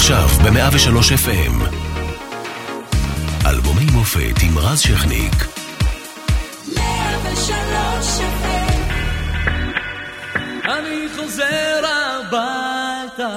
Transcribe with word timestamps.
עכשיו 0.00 0.28
ב-103 0.44 1.12
FM. 1.26 1.74
אלבומי 3.46 3.84
מופת 3.92 4.42
עם 4.42 4.58
רז 4.58 4.80
שכניק. 4.80 5.34
103 6.76 8.20
FM. 8.20 8.80
אני 10.64 11.06
חוזר 11.16 11.82
הביתה 11.84 13.36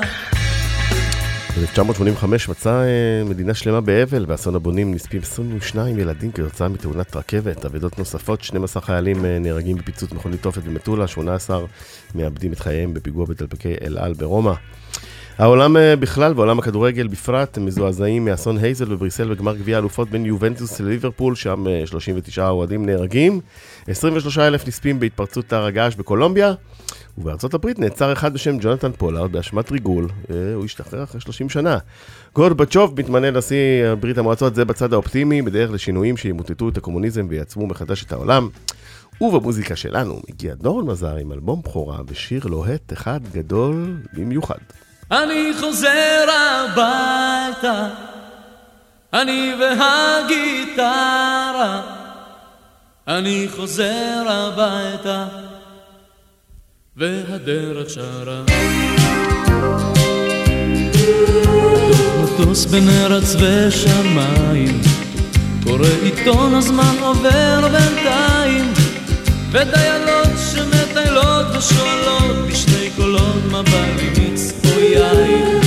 1985 1.57 2.49
מצאה 2.49 2.83
אה, 2.83 3.23
מדינה 3.25 3.53
שלמה 3.53 3.81
באבל, 3.81 4.25
באסון 4.25 4.55
הבונים 4.55 4.93
נספים 4.93 5.21
22 5.21 5.99
ילדים 5.99 6.31
כתוצאה 6.31 6.67
מתאונת 6.67 7.15
רכבת, 7.15 7.65
אבדות 7.65 7.99
נוספות, 7.99 8.41
12 8.41 8.81
חיילים 8.81 9.25
אה, 9.25 9.39
נהרגים 9.39 9.77
בפיצוץ 9.77 10.11
מכונית 10.11 10.41
תופת 10.41 10.63
במטולה, 10.63 11.07
18 11.07 11.59
מאבדים 12.15 12.53
את 12.53 12.59
חייהם 12.59 12.93
בפיגוע 12.93 13.25
בדלפקי 13.25 13.73
אל 13.81 13.97
על 13.97 14.13
ברומא. 14.13 14.53
העולם 15.38 15.78
אה, 15.78 15.96
בכלל 15.96 16.34
ועולם 16.36 16.59
הכדורגל 16.59 17.08
בפרט 17.08 17.58
מזועזעים 17.58 18.26
מאסון 18.26 18.58
הייזל 18.58 18.86
בבריסל 18.86 19.34
בגמר 19.34 19.55
גביע 19.55 19.78
אלופות 19.78 20.10
בין 20.10 20.26
יובנטוס 20.26 20.80
לליברפול, 20.80 21.36
שם 21.36 21.66
39 21.86 22.50
אוהדים 22.50 22.86
נהרגים, 22.86 23.40
23 23.88 24.38
אלף 24.38 24.68
נספים 24.68 25.00
בהתפרצות 25.00 25.54
הר 25.54 25.66
הגעש 25.66 25.96
בקולומביה. 25.96 26.54
ובארצות 27.18 27.54
הברית 27.54 27.80
נעצר 27.80 28.14
אחד 28.14 28.34
בשם 28.34 28.58
ג'ונתן 28.60 28.91
פולארד 28.91 29.32
באשמת 29.32 29.72
ריגול, 29.72 30.08
אה, 30.30 30.54
הוא 30.55 30.66
השתחרר 30.66 31.04
אחרי 31.04 31.22
30 31.22 31.50
שנה. 31.50 31.77
גורבצ'וב 32.36 33.00
מתמנה 33.00 33.32
נשיא 33.32 33.94
ברית 34.00 34.18
המועצות, 34.18 34.55
זה 34.55 34.66
בצד 34.66 34.94
האופטימי, 34.94 35.41
בדרך 35.41 35.72
לשינויים 35.72 36.18
שימוטטו 36.18 36.70
את 36.70 36.77
הקומוניזם 36.77 37.26
ויעצמו 37.30 37.68
מחדש 37.68 38.04
את 38.04 38.12
העולם. 38.12 38.50
ובמוזיקה 39.22 39.76
שלנו 39.76 40.22
מגיע 40.30 40.54
דורון 40.54 40.86
מזר 40.86 41.16
עם 41.16 41.32
אלבום 41.32 41.62
בכורה 41.62 42.04
בשיר 42.04 42.46
לוהט 42.46 42.94
אחד 42.94 43.20
גדול 43.34 43.98
במיוחד. 44.13 44.58
אני 45.13 45.52
חוזר 45.59 46.26
הביתה, 46.30 47.88
אני 49.13 49.54
והגיטרה, 49.60 51.01
אני 53.07 53.48
חוזר 53.55 54.23
הביתה. 54.27 55.26
והדרך 56.98 57.90
שרה. 57.90 58.43
מטוס 62.23 62.66
בין 62.66 62.90
ארץ 62.90 63.35
ושמיים, 63.35 64.81
קורא 65.63 65.88
עיתון 66.03 66.53
הזמן 66.55 66.95
עובר 67.01 67.67
בינתיים, 67.71 68.73
ודיילות 69.51 70.27
שמטיילות 70.51 71.45
ושואלות 71.57 72.22
יין. 75.19 75.59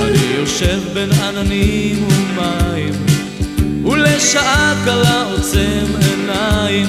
אני 0.00 0.36
יושב 0.38 0.80
בין 0.94 1.10
עננים 1.12 2.08
ומים, 2.08 2.94
ולשעה 3.84 4.74
קלה 4.84 5.24
עוצם 5.32 5.84
עיניים, 6.08 6.86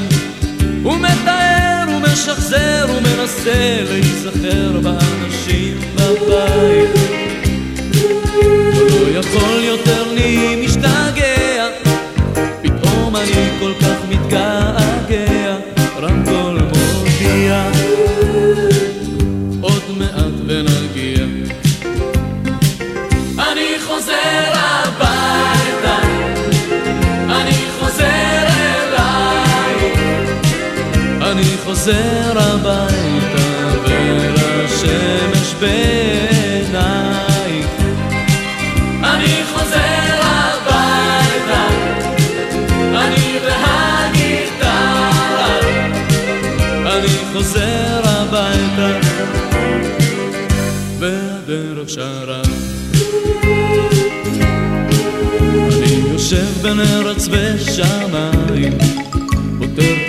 ומתאר 0.86 1.86
משחזר 2.04 2.86
ומנסה 2.98 3.84
להיזכר 3.90 4.80
באנשים 4.84 5.78
בבית 5.96 6.90
לא 8.92 9.20
יכול 9.20 9.64
יותר 9.64 10.14
לי 10.14 10.66
משתגע 10.66 11.68
פתאום 12.62 13.16
אני 13.16 13.50
כל 13.59 13.72
כך 13.82 13.98
מתגעגע 14.09 14.70
חוזר 31.81 32.34
הביתה 32.36 33.47
ולשמש 33.86 35.56
בעיניי. 35.59 37.64
אני 39.03 39.44
חוזר 39.53 40.22
הביתה 40.22 41.68
אני 42.96 43.40
והגיטרה. 43.46 45.09
אני 46.86 47.18
חוזר 47.34 48.02
הביתה 48.03 49.00
והדרך 51.00 51.90
שרה. 51.90 52.41
אני 55.74 56.03
יושב 56.14 56.47
בין 56.62 56.80
ארץ 56.80 57.28
ושמיים 57.31 59.00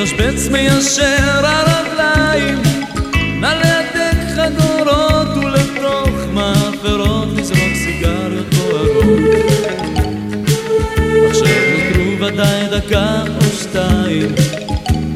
תשבץ 0.04 0.48
מיישר 0.50 1.46
הרגליים, 1.46 2.62
נא 3.40 3.46
להדק 3.46 4.18
חגורות 4.36 5.36
ולתוך 5.36 6.10
מאפרות 6.32 7.28
לזרוק 7.36 7.74
סיגריות 7.84 8.54
בוערות. 8.54 9.20
עכשיו 11.30 11.48
נותרו 11.72 12.26
ודאי 12.26 12.68
דקה 12.70 13.22
או 13.36 13.44
שתיים, 13.44 14.34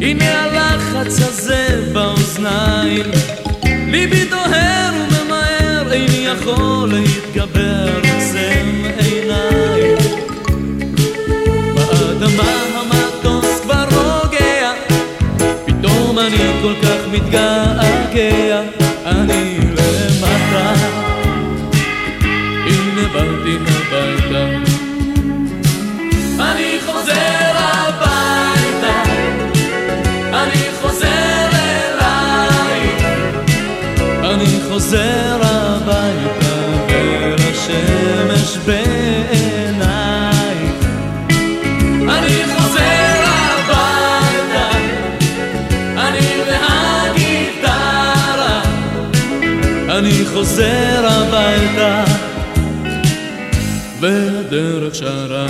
הנה 0.01 0.43
הלחץ 0.43 1.21
הזה 1.21 1.91
באוזניים, 1.93 3.07
ליבי 3.65 4.25
דוהר 4.25 4.93
וממהר, 4.95 5.93
איני 5.93 6.27
יכול 6.27 6.93
להתגבר, 6.93 7.97
עוצם 7.97 8.83
עיניים. 8.99 9.97
באדמה 11.75 12.66
חוזר 34.97 35.41
הביתה 35.43 36.57
ולשמש 36.89 38.59
בעינייך. 38.67 39.77
אני 42.09 42.43
חוזר 42.57 42.97
אני 49.99 50.25
חוזר 50.33 51.07
הביתה 51.07 52.05
והדרך 54.01 54.95
שרה 54.95 55.47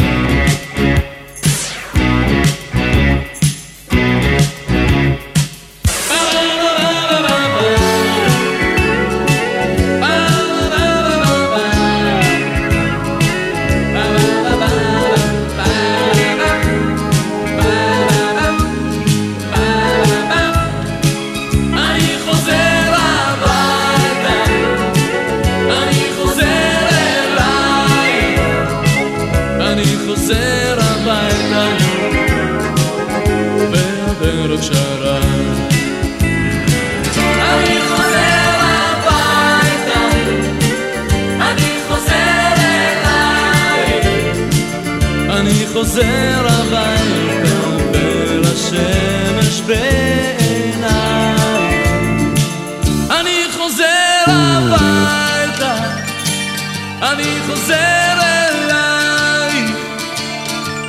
אני 57.13 57.39
חוזר 57.47 58.19
אלייך 58.23 59.77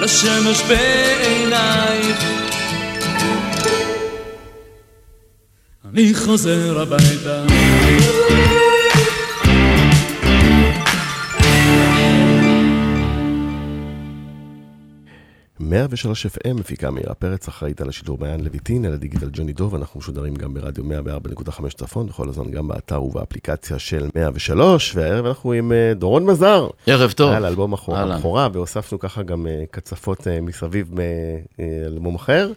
לשמש 0.01 0.61
בעינייך. 0.61 2.23
אני 5.85 6.13
חוזר 6.15 6.79
הביתה 6.81 7.43
103 15.59 16.25
FM, 16.25 16.53
מפיקה 16.53 16.91
מאירה 16.91 17.13
פרץ, 17.13 17.47
אחראית 17.47 17.81
על 17.81 17.89
השידור 17.89 18.17
מעיין 18.21 18.43
לויטין, 18.43 18.85
על 18.85 18.93
הדיגיטל 18.93 19.29
ג'וני 19.33 19.53
דוב, 19.53 19.75
אנחנו 19.75 19.99
משודרים 19.99 20.35
גם 20.35 20.53
ברדיו 20.53 20.83
104.5 20.83 21.61
צפון, 21.75 22.07
בכל 22.07 22.29
הזמן 22.29 22.51
גם 22.51 22.67
באתר 22.67 23.03
ובאפליקציה 23.03 23.79
של 23.79 24.09
103, 24.15 24.95
והערב 24.95 25.25
אנחנו 25.25 25.51
עם 25.51 25.71
אה, 25.71 25.93
דורון 25.95 26.25
מזר. 26.25 26.67
ערב 26.87 27.11
טוב. 27.11 27.31
על 27.31 27.45
אלבום 27.45 27.73
הבכורה, 27.73 28.49
והוספנו 28.53 28.99
ככה 28.99 29.23
גם 29.23 29.47
אה, 29.47 29.63
קצפות 29.71 30.27
אה, 30.27 30.41
מסביב 30.41 30.91
מאלבום 31.59 32.15
אחר, 32.15 32.51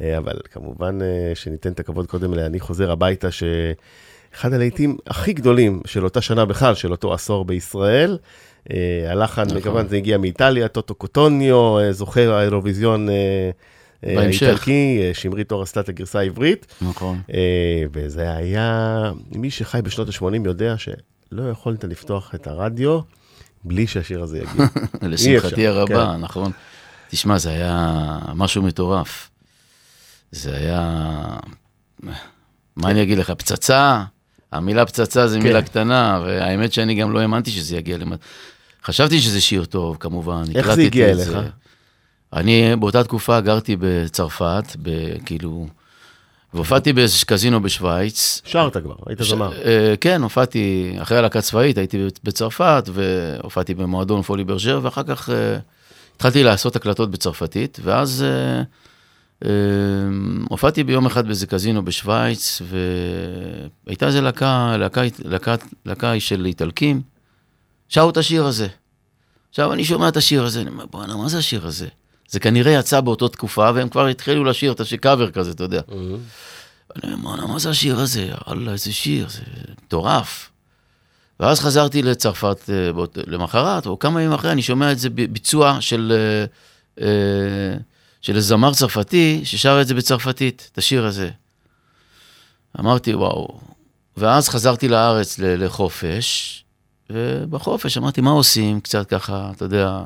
אבל 0.00 0.36
כמובן 0.52 0.98
שניתן 1.34 1.72
את 1.72 1.80
הכבוד 1.80 2.06
קודם 2.06 2.34
ל"אני 2.34 2.60
חוזר 2.60 2.90
הביתה", 2.90 3.28
שאחד 3.30 4.52
הלהיטים 4.52 4.96
הכי 5.06 5.32
גדולים 5.32 5.80
של 5.86 6.04
אותה 6.04 6.20
שנה 6.20 6.44
בכלל, 6.44 6.74
של 6.74 6.92
אותו 6.92 7.14
עשור 7.14 7.44
בישראל. 7.44 8.18
אה, 8.70 9.10
הלחן, 9.10 9.42
נכון. 9.42 9.60
כמובן 9.60 9.88
זה 9.88 9.96
הגיע 9.96 10.18
מאיטליה, 10.18 10.68
טוטו 10.68 10.94
קוטוניו, 10.94 11.78
אה, 11.78 11.92
זוכר 11.92 12.32
האירוויזיון 12.32 13.08
אה, 13.10 13.50
האיטלקי, 14.02 15.10
שמרית 15.12 15.52
אור 15.52 15.62
עשתה 15.62 15.80
את 15.80 15.88
הגרסה 15.88 16.18
העברית. 16.18 16.66
נכון. 16.82 17.20
וזה 17.92 18.34
היה, 18.34 19.12
מי 19.32 19.50
שחי 19.50 19.80
בשנות 19.82 20.08
ה-80 20.08 20.46
יודע 20.46 20.74
שלא 20.78 21.50
יכולת 21.50 21.84
לפתוח 21.84 22.34
את 22.34 22.46
הרדיו 22.46 23.00
בלי 23.64 23.86
שהשיר 23.86 24.22
הזה 24.22 24.38
יגיע. 24.38 24.66
לשמחתי 25.02 25.66
הרבה, 25.66 26.06
כן. 26.06 26.20
נכון. 26.20 26.52
תשמע, 27.10 27.38
זה 27.38 27.50
היה 27.50 28.18
משהו 28.34 28.62
מטורף. 28.62 29.30
זה 30.32 30.56
היה, 30.56 31.26
מה 32.76 32.90
אני 32.90 33.02
אגיד 33.02 33.18
לך, 33.18 33.30
פצצה, 33.30 34.04
המילה 34.52 34.86
פצצה 34.86 35.28
זה 35.28 35.38
כן. 35.38 35.42
מילה 35.42 35.62
קטנה, 35.62 36.20
והאמת 36.24 36.72
שאני 36.72 36.94
גם 36.94 37.12
לא 37.12 37.20
האמנתי 37.20 37.50
שזה 37.50 37.76
יגיע 37.76 37.98
למד... 37.98 38.16
חשבתי 38.84 39.20
שזה 39.20 39.40
שיר 39.40 39.64
טוב, 39.64 39.96
כמובן. 40.00 40.42
איך 40.54 40.74
זה 40.74 40.82
הגיע 40.82 41.10
אליך? 41.10 41.38
אני 42.32 42.76
באותה 42.76 43.04
תקופה 43.04 43.40
גרתי 43.40 43.76
בצרפת, 43.80 44.64
כאילו, 45.24 45.66
והופעתי 46.54 46.92
באיזה 46.92 47.26
קזינו 47.26 47.62
בשוויץ. 47.62 48.42
שרת 48.44 48.76
כבר, 48.76 48.94
היית 49.06 49.22
זמר. 49.22 49.52
אה, 49.64 49.94
כן, 50.00 50.22
הופעתי, 50.22 50.94
אחרי 51.02 51.18
הלהקה 51.18 51.40
צבאית, 51.40 51.78
הייתי 51.78 52.06
בצרפת, 52.24 52.88
והופעתי 52.92 53.74
במועדון 53.74 54.22
פולי 54.22 54.44
ברג'ר, 54.44 54.80
ואחר 54.82 55.02
כך 55.02 55.30
אה, 55.30 55.58
התחלתי 56.16 56.42
לעשות 56.42 56.76
הקלטות 56.76 57.10
בצרפתית, 57.10 57.78
ואז 57.82 58.24
אה, 59.44 59.48
הופעתי 60.48 60.84
ביום 60.84 61.06
אחד 61.06 61.26
באיזה 61.26 61.46
קזינו 61.46 61.84
בשוויץ, 61.84 62.62
והייתה 63.86 64.06
איזה 64.06 64.20
להקה, 64.20 64.76
להקה, 64.78 65.02
להקה, 65.24 65.54
להקה 65.86 66.20
של 66.20 66.46
איטלקים. 66.46 67.11
שרו 67.92 68.10
את 68.10 68.16
השיר 68.16 68.46
הזה. 68.46 68.68
עכשיו, 69.50 69.72
אני 69.72 69.84
שומע 69.84 70.08
את 70.08 70.16
השיר 70.16 70.44
הזה, 70.44 70.60
אני 70.60 70.70
אומר, 70.70 70.86
בואנה, 70.86 71.16
מה 71.16 71.28
זה 71.28 71.38
השיר 71.38 71.66
הזה? 71.66 71.88
זה 72.28 72.40
כנראה 72.40 72.72
יצא 72.72 73.00
באותה 73.00 73.28
תקופה, 73.28 73.70
והם 73.74 73.88
כבר 73.88 74.06
התחילו 74.06 74.44
לשיר 74.44 74.72
את 74.72 74.80
השיר 74.80 74.98
קאבר 74.98 75.30
כזה, 75.30 75.50
אתה 75.50 75.64
יודע. 75.64 75.80
אני 75.90 77.12
אומר, 77.12 77.16
בואנה, 77.22 77.46
מה 77.46 77.58
זה 77.58 77.70
השיר 77.70 78.00
הזה? 78.00 78.30
אללה, 78.48 78.72
איזה 78.72 78.92
שיר, 78.92 79.28
זה 79.28 79.42
מטורף. 79.84 80.50
ואז 81.40 81.60
חזרתי 81.60 82.02
לצרפת 82.02 82.70
אה, 82.70 82.90
למחרת, 83.26 83.86
או 83.86 83.98
כמה 83.98 84.22
ימים 84.22 84.32
אחרי, 84.32 84.52
אני 84.52 84.62
שומע 84.62 84.92
את 84.92 84.98
זה 84.98 85.10
ביצוע 85.10 85.76
של, 85.80 86.12
אה, 86.16 87.04
אה, 87.06 87.76
של 88.20 88.40
זמר 88.40 88.74
צרפתי, 88.74 89.40
ששר 89.44 89.78
את 89.80 89.86
זה 89.86 89.94
בצרפתית, 89.94 90.68
את 90.72 90.78
השיר 90.78 91.06
הזה. 91.06 91.30
אמרתי, 92.80 93.14
וואו. 93.14 93.60
ואז 94.16 94.48
חזרתי 94.48 94.88
לארץ 94.88 95.38
לחופש, 95.38 96.58
ובחופש 97.10 97.98
אמרתי, 97.98 98.20
מה 98.20 98.30
עושים? 98.30 98.80
קצת 98.80 99.08
ככה, 99.08 99.50
אתה 99.56 99.64
יודע, 99.64 100.00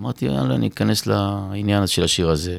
אמרתי, 0.00 0.24
יאללה, 0.24 0.54
אני 0.54 0.68
אכנס 0.68 1.06
לעניין 1.06 1.86
של 1.86 2.04
השיר 2.04 2.30
הזה. 2.30 2.56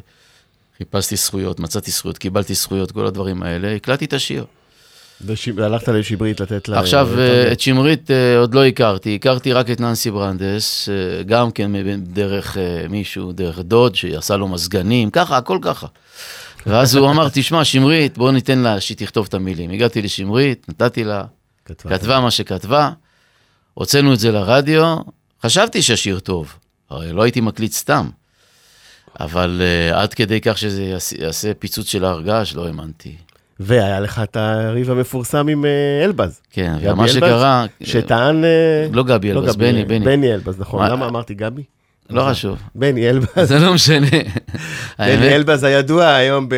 חיפשתי 0.77 1.15
זכויות, 1.15 1.59
מצאתי 1.59 1.91
זכויות, 1.91 2.17
קיבלתי 2.17 2.53
זכויות, 2.53 2.91
כל 2.91 3.05
הדברים 3.05 3.43
האלה, 3.43 3.75
הקלטתי 3.75 4.05
את 4.05 4.13
השיר. 4.13 4.45
והלכת 5.55 5.87
לשמרית 5.87 6.39
לתת 6.39 6.69
לה... 6.69 6.79
עכשיו, 6.79 7.09
אה, 7.19 7.51
את 7.51 7.59
שמרית 7.59 8.11
אה, 8.11 8.37
עוד 8.37 8.55
לא 8.55 8.65
הכרתי, 8.65 9.15
הכרתי 9.15 9.53
רק 9.53 9.71
את 9.71 9.79
ננסי 9.79 10.11
ברנדס, 10.11 10.89
אה, 10.89 11.23
גם 11.23 11.51
כן 11.51 11.71
דרך 11.97 12.57
מישהו, 12.89 13.31
דרך 13.31 13.59
דוד, 13.59 13.95
שעשה 13.95 14.37
לו 14.37 14.47
מזגנים, 14.47 15.09
ככה, 15.09 15.37
הכל 15.37 15.59
ככה. 15.61 15.87
ואז 16.65 16.95
הוא 16.95 17.09
אמר, 17.09 17.27
תשמע, 17.33 17.63
שמרית, 17.63 18.17
בוא 18.17 18.31
ניתן 18.31 18.59
לה 18.59 18.79
שהיא 18.79 18.97
תכתוב 18.97 19.25
את 19.29 19.33
המילים. 19.33 19.71
הגעתי 19.71 20.01
לשמרית, 20.01 20.65
נתתי 20.69 21.03
לה, 21.03 21.23
כתבה 21.65 22.19
מה 22.19 22.31
שכתבה. 22.31 22.91
הוצאנו 23.73 24.13
את 24.13 24.19
זה 24.19 24.31
לרדיו, 24.31 24.97
חשבתי 25.43 25.81
שהשיר 25.81 26.19
טוב, 26.19 26.53
הרי 26.89 27.13
לא 27.13 27.21
הייתי 27.23 27.41
מקליט 27.41 27.71
סתם. 27.71 28.09
אבל 29.19 29.61
uh, 29.61 29.95
עד 29.95 30.13
כדי 30.13 30.41
כך 30.41 30.57
שזה 30.57 30.83
יעשה, 30.83 31.15
יעשה 31.19 31.53
פיצוץ 31.53 31.87
של 31.87 32.05
הרגש, 32.05 32.55
לא 32.55 32.67
האמנתי. 32.67 33.15
והיה 33.59 33.99
לך 33.99 34.21
את 34.23 34.35
הריב 34.35 34.91
המפורסם 34.91 35.47
עם 35.47 35.63
uh, 35.63 36.05
אלבז. 36.05 36.41
כן, 36.51 36.73
ומה 36.81 37.07
שקרה... 37.07 37.65
שטען... 37.83 38.43
Uh, 38.43 38.95
לא 38.95 39.03
גבי 39.03 39.31
אלבז, 39.31 39.55
בני, 39.55 39.85
בני. 39.85 40.05
בני 40.05 40.33
אלבז, 40.33 40.59
נכון. 40.59 40.79
מה... 40.79 40.89
למה 40.89 41.07
אמרתי 41.07 41.33
גבי? 41.33 41.63
לא 42.09 42.27
חשוב. 42.29 42.61
בני 42.75 43.09
אלבז. 43.09 43.47
זה 43.47 43.59
לא 43.59 43.73
משנה. 43.73 44.07
בני 44.99 45.35
אלבז 45.35 45.63
הידוע 45.63 46.07
היום 46.07 46.49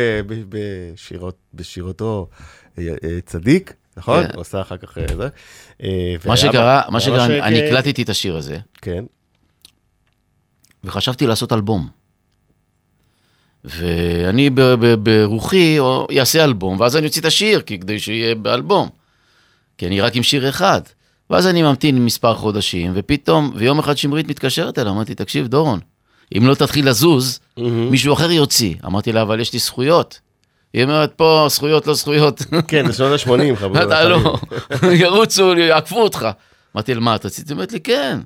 בשירותו 1.54 2.28
צדיק. 3.26 3.72
נכון? 3.96 4.24
הוא 4.24 4.40
עושה 4.40 4.60
אחר 4.60 4.76
כך 4.76 4.98
זה. 5.16 5.28
אה, 5.82 6.14
מה 6.26 6.36
שקרה, 6.36 6.82
מה 6.88 7.00
שקרה, 7.00 7.26
אני 7.26 7.66
הקלטתי 7.66 8.02
את 8.02 8.08
השיר 8.08 8.36
הזה. 8.36 8.58
כן. 8.82 9.04
וחשבתי 10.84 11.26
לעשות 11.26 11.52
אלבום. 11.52 11.88
ואני 13.64 14.50
ברוחי 15.02 15.78
אעשה 16.18 16.44
אלבום, 16.44 16.80
ואז 16.80 16.96
אני 16.96 17.06
אוציא 17.06 17.20
את 17.20 17.26
השיר, 17.26 17.62
כדי 17.66 18.00
שיהיה 18.00 18.34
באלבום. 18.34 18.88
כי 19.78 19.86
אני 19.86 20.00
רק 20.00 20.16
עם 20.16 20.22
שיר 20.22 20.48
אחד. 20.48 20.80
ואז 21.30 21.46
אני 21.46 21.62
ממתין 21.62 22.04
מספר 22.04 22.34
חודשים, 22.34 22.92
ופתאום, 22.94 23.52
ויום 23.56 23.78
אחד 23.78 23.96
שמרית 23.96 24.28
מתקשרת 24.28 24.78
אליי, 24.78 24.92
אמרתי, 24.92 25.14
תקשיב, 25.14 25.46
דורון, 25.46 25.80
אם 26.36 26.46
לא 26.46 26.54
תתחיל 26.54 26.88
לזוז, 26.88 27.40
מישהו 27.90 28.14
אחר 28.14 28.30
יוציא. 28.30 28.74
אמרתי 28.84 29.12
לה, 29.12 29.22
אבל 29.22 29.40
יש 29.40 29.52
לי 29.52 29.58
זכויות. 29.58 30.20
היא 30.74 30.84
אומרת, 30.84 31.12
פה 31.16 31.46
זכויות 31.50 31.86
לא 31.86 31.94
זכויות. 31.94 32.42
כן, 32.68 32.86
זה 32.86 32.92
שנות 32.92 33.20
ה-80, 33.26 33.56
חבר'ה. 33.56 33.82
אתה 33.82 34.04
לא, 34.04 34.36
ירוצו, 35.02 35.54
יעקפו 35.54 36.02
אותך. 36.02 36.28
אמרתי, 36.76 36.94
מה, 36.94 37.14
אתה 37.14 37.28
רצית? 37.28 37.48
היא 37.48 37.54
אומרת 37.54 37.72
לי, 37.72 37.80
כן. 37.80 38.20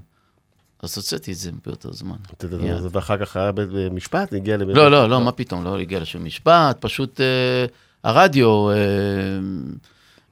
אז 0.82 0.96
הוצאתי 0.96 1.32
את 1.32 1.36
זה 1.36 1.50
ביותר 1.66 1.92
זמן. 1.92 2.16
ואחר 2.92 3.16
כך 3.16 3.36
היה 3.36 3.52
במשפט, 3.54 4.32
הגיע 4.32 4.56
לבית... 4.56 4.76
לא, 4.76 4.90
לא, 4.90 5.08
לא, 5.08 5.20
מה 5.20 5.32
פתאום, 5.32 5.64
לא 5.64 5.78
הגיע 5.78 6.00
לשום 6.00 6.24
משפט, 6.24 6.76
פשוט 6.80 7.20
אה, 7.20 7.66
הרדיו... 8.04 8.68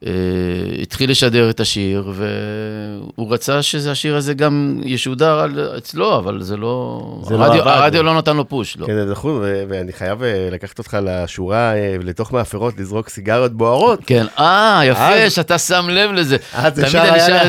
אה, 0.07 0.83
התחיל 0.83 1.11
לשדר 1.11 1.51
את 1.51 1.61
השיר, 1.61 2.13
והוא 2.15 3.35
רצה 3.35 3.63
שהשיר 3.63 4.17
הזה 4.17 4.35
גם 4.35 4.81
ישודר 4.85 5.39
על, 5.39 5.71
אצלו, 5.79 6.19
אבל 6.19 6.43
זה 6.43 6.57
לא... 6.57 7.03
זה 7.29 7.37
לא 7.37 7.45
הרדיו, 7.45 7.65
לא 7.65 7.71
הרדיו 7.71 8.03
לא 8.03 8.19
נתן 8.19 8.37
לו 8.37 8.49
פוש, 8.49 8.77
לא. 8.77 8.87
כן, 8.87 8.95
זה 8.95 9.11
נכון, 9.11 9.43
ואני 9.69 9.93
חייב 9.93 10.23
אה, 10.23 10.49
לקחת 10.53 10.79
אותך 10.79 10.99
לשורה, 11.03 11.75
אה, 11.75 11.97
לתוך 12.05 12.33
מאפרות, 12.33 12.75
לזרוק 12.79 13.09
סיגריות 13.09 13.53
בוערות. 13.53 14.01
כן, 14.07 14.27
אה, 14.39 14.81
יפה 14.85 15.09
אז... 15.09 15.33
שאתה 15.33 15.59
שם 15.59 15.87
לב 15.91 16.13
לזה. 16.13 16.37
אז 16.53 16.81
אפשר 16.81 17.01
היה... 17.01 17.43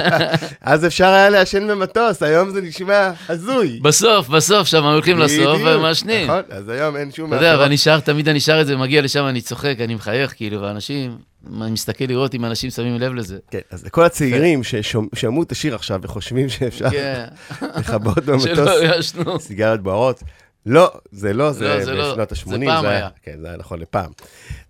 אז 0.62 0.86
אפשר 0.86 1.06
היה 1.06 1.30
לעשן 1.30 1.68
במטוס, 1.68 2.22
היום 2.22 2.50
זה 2.50 2.60
נשמע 2.60 3.10
הזוי. 3.28 3.80
בסוף, 3.82 4.28
בסוף, 4.28 4.68
שם 4.68 4.84
הולכים 4.84 5.18
לסוף 5.18 5.60
ומעשנים. 5.64 6.30
נכון, 6.30 6.42
אז 6.50 6.68
היום 6.68 6.96
אין 6.96 7.12
שום. 7.12 7.34
אתה 7.34 7.36
יודע, 7.36 7.56
ואני 7.60 7.76
שר, 7.76 8.00
תמיד 8.00 8.28
אני 8.28 8.40
שר 8.40 8.60
את 8.60 8.66
זה, 8.66 8.76
מגיע 8.76 9.02
לשם, 9.02 9.26
אני 9.26 9.40
צוחק, 9.40 9.76
אני 9.80 9.94
מחייך, 9.94 10.32
כאילו, 10.36 10.62
ואנשים... 10.62 11.29
אני 11.46 11.70
מסתכל 11.70 12.04
לראות 12.04 12.34
אם 12.34 12.44
אנשים 12.44 12.70
שמים 12.70 12.98
לב 12.98 13.14
לזה. 13.14 13.38
כן, 13.50 13.58
אז 13.70 13.84
לכל 13.84 14.04
הצעירים 14.04 14.62
ששמעו 14.64 15.42
את 15.42 15.52
השיר 15.52 15.74
עכשיו 15.74 16.00
וחושבים 16.02 16.48
שאפשר 16.48 16.90
כן. 16.90 17.24
לכבות 17.78 18.24
במטוס 18.24 19.14
סיגריות 19.38 19.82
בוערות, 19.82 20.22
לא, 20.66 20.90
זה 21.12 21.32
לא, 21.32 21.52
זה 21.52 21.94
לא, 21.94 22.12
בשנות 22.12 22.32
ה-80. 22.32 22.48
זה 22.48 22.56
פעם 22.66 22.86
היה. 22.86 23.08
כן, 23.22 23.38
זה 23.40 23.46
היה 23.48 23.56
נכון 23.56 23.80
לפעם. 23.80 24.10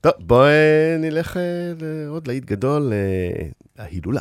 טוב, 0.00 0.12
בואו 0.18 0.44
אה, 0.44 0.96
נלך 0.98 1.36
אה, 1.36 1.42
לעוד 1.80 2.26
להיט 2.26 2.44
גדול, 2.44 2.92
אה, 2.92 3.84
ההילולה. 3.84 4.20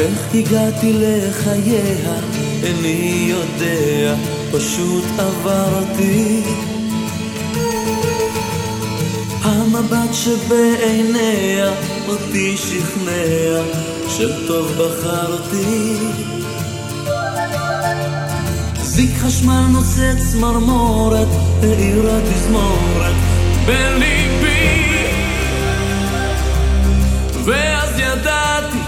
איך 0.00 0.34
הגעתי 0.34 0.92
לחייה, 0.92 2.20
איני 2.62 3.30
יודע, 3.30 4.14
פשוט 4.52 5.04
עברתי. 5.18 6.71
המבט 9.74 10.14
שבעיניה 10.14 11.72
אותי 12.08 12.56
שכנע 12.56 13.62
שטוב 14.08 14.72
בחרתי. 14.72 15.96
זיק 18.82 19.10
חשמל 19.18 19.66
נושא 19.72 20.14
צמרמורת, 20.18 21.28
העירה 21.62 22.20
תזמורת 22.20 23.14
בליבי. 23.66 25.06
ואז 27.44 27.98
ידעתי 27.98 28.78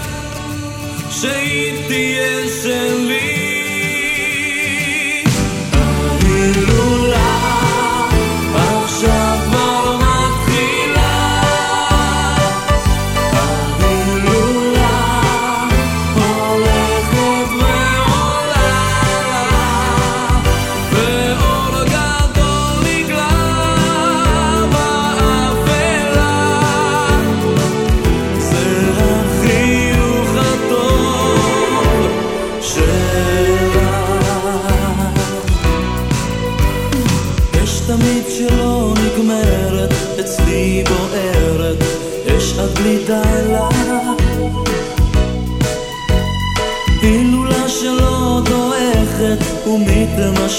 שהיא 1.09 1.87
תהיה 1.87 2.49
שלי. 2.63 3.34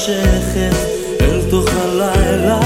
ומתמשכת 0.09 0.89
אל 1.21 1.41
תוך 1.51 1.69
הלילה 1.75 2.66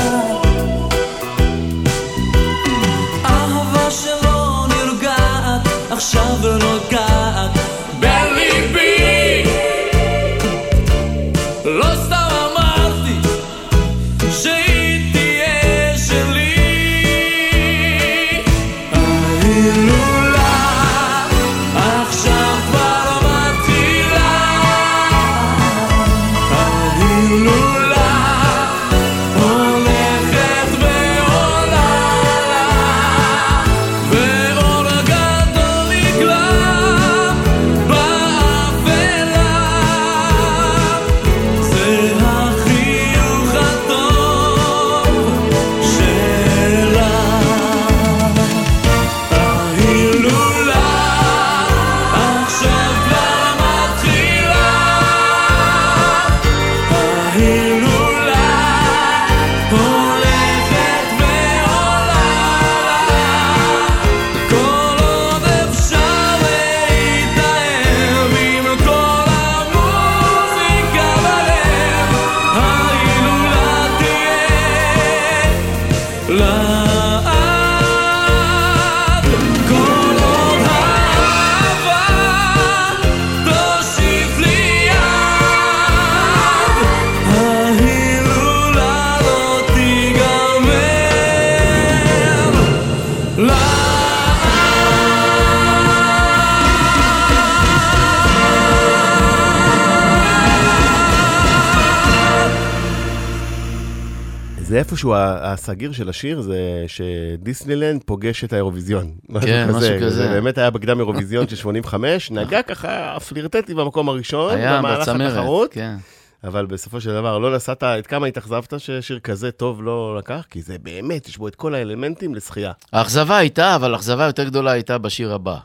איפשהו, 104.80 105.14
הסגיר 105.16 105.92
של 105.92 106.08
השיר 106.08 106.40
זה 106.40 106.84
שדיסנילנד 106.86 108.02
פוגש 108.06 108.44
את 108.44 108.52
האירוויזיון. 108.52 109.12
כן, 109.40 109.68
משהו 109.70 109.96
כזה. 110.00 110.10
זה 110.10 110.28
באמת 110.28 110.58
היה 110.58 110.70
בקדם 110.70 110.98
אירוויזיון 110.98 111.48
של 111.48 111.56
85, 111.56 112.30
נגע 112.30 112.62
ככה 112.62 113.16
פלירטטי 113.28 113.74
במקום 113.74 114.08
הראשון, 114.08 114.54
היה 114.54 114.78
במהלך 114.78 115.08
בצמרת, 115.08 115.32
התחרות, 115.32 115.72
כן. 115.72 115.96
אבל 116.44 116.66
בסופו 116.66 117.00
של 117.00 117.10
דבר 117.12 117.38
לא 117.38 117.54
נסעת, 117.54 117.82
את 117.82 118.06
כמה 118.06 118.26
התאכזבת 118.26 118.74
ששיר 118.78 119.18
כזה 119.18 119.50
טוב 119.50 119.82
לא 119.82 120.16
לקח? 120.18 120.44
כי 120.50 120.62
זה 120.62 120.76
באמת, 120.82 121.28
יש 121.28 121.38
בו 121.38 121.48
את 121.48 121.54
כל 121.54 121.74
האלמנטים 121.74 122.34
לשחייה. 122.34 122.72
האכזבה 122.92 123.36
הייתה, 123.36 123.76
אבל 123.76 123.94
האכזבה 123.94 124.26
יותר 124.26 124.44
גדולה 124.44 124.70
הייתה 124.70 124.98
בשיר 124.98 125.34
הבא, 125.34 125.56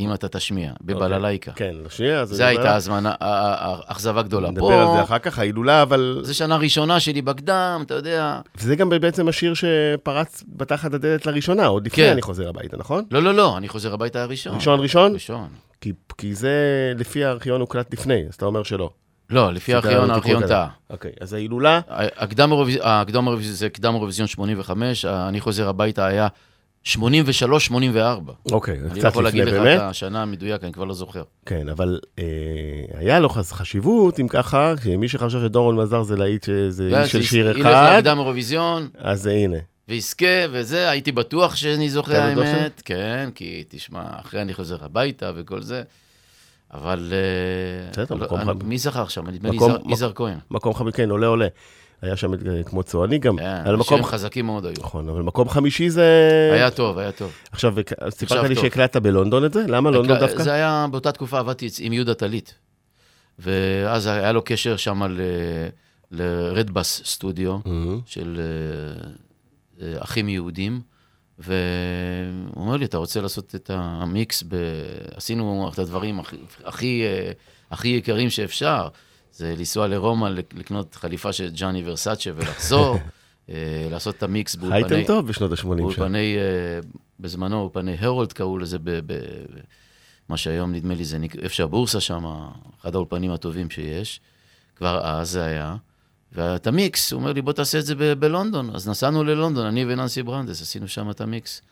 אם 0.00 0.14
אתה 0.14 0.28
תשמיע, 0.28 0.72
בבללייקה. 0.80 1.52
כן, 1.52 1.74
שנייה, 1.88 2.24
זה 2.24 2.46
הייתה 2.46 2.76
הזמנה, 2.76 3.14
האכזבה 3.20 4.22
גדולה. 4.22 4.50
נדבר 4.50 4.72
על 4.72 4.96
זה 4.96 5.02
אחר 5.02 5.18
כך, 5.18 5.38
ההילולה, 5.38 5.82
אבל... 5.82 6.20
זה 6.22 6.34
שנה 6.34 6.56
ראשונה 6.56 7.00
שלי 7.00 7.22
בקדם, 7.22 7.82
אתה 7.86 7.94
יודע. 7.94 8.40
וזה 8.56 8.76
גם 8.76 8.88
בעצם 8.88 9.28
השיר 9.28 9.54
שפרץ 9.54 10.44
בתחת 10.48 10.94
הדלת 10.94 11.26
לראשונה, 11.26 11.66
עוד 11.66 11.86
לפני 11.86 12.04
כן. 12.04 12.12
אני 12.12 12.22
חוזר 12.22 12.48
הביתה, 12.48 12.76
נכון? 12.76 13.04
לא, 13.10 13.22
לא, 13.22 13.34
לא, 13.34 13.56
אני 13.56 13.68
חוזר 13.68 13.94
הביתה 13.94 14.22
הראשון. 14.22 14.54
ראשון 14.54 14.80
ראשון? 14.80 15.14
ראשון. 15.14 15.48
כי, 15.80 15.92
כי 16.18 16.34
זה 16.34 16.52
לפי 16.96 17.24
הארכיון 17.24 17.60
הוקלט 17.60 17.92
לפני, 17.92 18.24
אז 18.28 18.34
אתה 18.34 18.46
אומר 18.46 18.62
שלא. 18.62 18.90
לא, 19.30 19.52
לפי 19.52 19.74
הארכיון, 19.74 20.10
הארכיון. 20.10 20.46
טעה. 20.46 20.68
אוקיי, 20.90 21.12
אז 21.20 21.32
ההילולה, 21.32 21.80
הקדם 21.88 22.52
אירוויזיון 22.52 23.54
זה 23.54 23.68
קדם 23.68 23.94
אירוויזיון 23.94 24.28
85, 24.28 25.04
אני 25.04 25.40
חוזר 25.40 25.68
הביתה 25.68 26.06
היה 26.06 26.28
83-84. 26.86 26.90
אוקיי, 28.52 28.74
אני 28.78 28.88
לא 28.88 28.94
קצת 28.94 29.08
יכול 29.08 29.24
להגיד 29.24 29.40
לפני 29.44 29.58
לך 29.58 29.62
באמת. 29.64 29.78
את 29.78 29.82
השנה 29.82 30.22
המדויק, 30.22 30.64
אני 30.64 30.72
כבר 30.72 30.84
לא 30.84 30.94
זוכר. 30.94 31.22
כן, 31.46 31.68
אבל 31.68 32.00
אה, 32.18 32.24
היה 32.94 33.20
לו 33.20 33.28
חשיבות, 33.28 34.20
אם 34.20 34.28
ככה, 34.28 34.74
מי 34.98 35.08
שחשב 35.08 35.40
שדורון 35.40 35.76
מזר 35.76 36.02
זה 36.02 36.16
להיט 36.16 36.44
שזה 36.44 37.02
איש 37.02 37.12
של 37.12 37.22
שיר 37.22 37.50
ילך 37.50 37.66
אחד, 37.66 37.94
לקדם 37.98 38.18
אירוויזיון, 38.18 38.88
אז 38.98 39.26
הנה. 39.26 39.56
ויזכה 39.88 40.26
וזה, 40.50 40.90
הייתי 40.90 41.12
בטוח 41.12 41.56
שאני 41.56 41.88
בטוח 41.88 42.08
האמת. 42.10 42.82
כן, 42.84 43.30
כי 43.34 43.64
תשמע, 43.68 44.02
אחרי 44.20 44.42
אני 44.42 44.54
חוזר 44.54 44.84
הביתה 44.84 45.32
וכל 45.36 45.62
זה. 45.62 45.82
אבל... 46.74 47.12
אה, 47.12 47.90
בסדר, 47.92 48.14
לא, 48.16 48.24
מקום 48.24 48.38
אני- 48.40 48.46
חם. 48.60 48.68
מי 48.68 48.78
זכר 48.78 49.08
שם? 49.08 49.30
נדמה 49.30 49.50
לי 49.50 49.58
יזהר 49.92 50.12
כהן. 50.14 50.38
מקום 50.50 50.74
חמישי, 50.74 50.96
כן, 50.96 51.10
עולה 51.10 51.26
עולה. 51.26 51.46
היה 52.02 52.16
שם 52.16 52.34
אה, 52.34 52.62
כמו 52.62 52.82
צועני 52.82 53.18
גם. 53.18 53.36
כן, 53.36 53.44
על 53.44 53.76
מקום... 53.76 53.98
אנשים 53.98 54.12
חזקים 54.12 54.46
מאוד 54.46 54.66
היו. 54.66 54.74
נכון, 54.78 55.08
אבל 55.08 55.22
מקום 55.22 55.48
חמישי 55.48 55.90
זה... 55.90 56.50
היה 56.52 56.70
טוב, 56.70 56.98
היה 56.98 57.12
טוב. 57.12 57.32
עכשיו, 57.52 57.74
סיפרת 58.10 58.48
לי. 58.48 58.56
שהקלטת 58.56 58.96
בלונדון 58.96 59.44
את 59.44 59.52
זה? 59.52 59.64
למה 59.68 59.90
לונדון 59.90 60.18
דווקא? 60.18 60.42
זה 60.42 60.52
היה, 60.52 60.86
באותה 60.90 61.12
תקופה 61.12 61.38
עבדתי 61.38 61.68
עם 61.80 61.92
יהודה 61.92 62.14
טלית. 62.14 62.54
ואז 63.38 64.06
היה 64.06 64.32
לו 64.32 64.42
קשר 64.44 64.76
שם 64.76 65.02
לרדבס 66.10 67.02
סטודיו, 67.04 67.58
מהמם. 67.64 68.00
של 68.06 68.40
אה, 68.40 69.10
אה, 69.86 70.02
אחים 70.02 70.28
יהודים, 70.28 70.80
והוא 71.38 71.54
אומר 72.56 72.76
לי, 72.76 72.84
אתה 72.84 72.96
רוצה 72.96 73.20
לעשות 73.20 73.54
את 73.54 73.70
המיקס, 73.74 74.42
ב... 74.48 74.56
עשינו 75.14 75.70
את 75.72 75.78
הדברים 75.78 76.20
הכי, 76.20 76.36
הכי, 76.64 77.02
אה, 77.04 77.32
הכי 77.70 77.88
יקרים 77.88 78.30
שאפשר, 78.30 78.88
זה 79.36 79.54
לנסוע 79.58 79.86
לרומא, 79.88 80.26
לק- 80.26 80.54
לקנות 80.56 80.94
חליפה 80.94 81.32
של 81.32 81.50
ג'אני 81.50 81.82
ורסאצ'ה 81.86 82.30
ולחזור, 82.36 82.98
אה, 83.50 83.88
לעשות 83.90 84.14
את 84.16 84.22
המיקס 84.22 84.56
באולפני... 84.56 84.88
חייתם 84.88 85.06
טוב 85.06 85.26
בשנות 85.28 85.52
ה-80 85.52 85.58
שם. 85.60 85.76
באולפני, 85.76 86.36
אה, 86.38 86.80
בזמנו, 87.20 87.60
אולפני 87.60 87.96
הרולד 88.00 88.32
קראו 88.32 88.58
לזה, 88.58 88.78
ב, 88.78 88.90
ב, 89.06 89.18
מה 90.28 90.36
שהיום 90.36 90.72
נדמה 90.72 90.94
לי 90.94 91.04
זה 91.04 91.18
איפה 91.42 91.54
שהבורסה 91.54 92.00
שם, 92.00 92.24
אחד 92.80 92.94
האולפנים 92.94 93.30
הטובים 93.30 93.70
שיש, 93.70 94.20
כבר 94.76 95.00
אז 95.04 95.30
זה 95.30 95.44
היה. 95.44 95.76
ואת 96.32 96.66
המיקס, 96.66 97.12
הוא 97.12 97.20
אומר 97.20 97.32
לי, 97.32 97.42
בוא 97.42 97.52
תעשה 97.52 97.78
את 97.78 97.86
זה 97.86 97.94
ב- 97.94 98.12
בלונדון. 98.12 98.70
אז 98.74 98.88
נסענו 98.88 99.24
ללונדון, 99.24 99.66
אני 99.66 99.84
וננסי 99.84 100.22
ברנדס, 100.22 100.62
עשינו 100.62 100.88
שם 100.88 101.10
את 101.10 101.20
המיקס. 101.20 101.62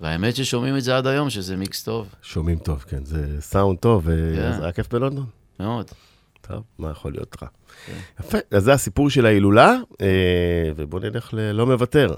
והאמת 0.00 0.36
ששומעים 0.36 0.76
את 0.76 0.82
זה 0.82 0.96
עד 0.96 1.06
היום, 1.06 1.30
שזה 1.30 1.56
מיקס 1.56 1.82
טוב, 1.82 2.08
שומעים 2.22 2.58
טוב, 2.58 2.84
כן, 2.88 3.04
זה 3.04 3.40
סאונד 3.40 3.78
טוב, 3.78 4.04
כן. 4.36 4.42
אז 4.42 4.62
היה 4.62 4.72
כיף 4.72 4.88
בלונדון. 4.92 5.26
מאוד. 5.60 5.90
טוב, 6.50 6.62
מה 6.78 6.90
יכול 6.90 7.12
להיות 7.12 7.36
רע? 7.42 7.48
כן. 7.86 7.92
יפה, 8.20 8.38
אז 8.50 8.64
זה 8.64 8.72
הסיפור 8.72 9.10
של 9.10 9.26
ההילולה, 9.26 9.76
אה, 10.00 10.70
ובואו 10.76 11.02
נלך 11.02 11.30
ללא 11.32 11.66
מוותר. 11.66 12.14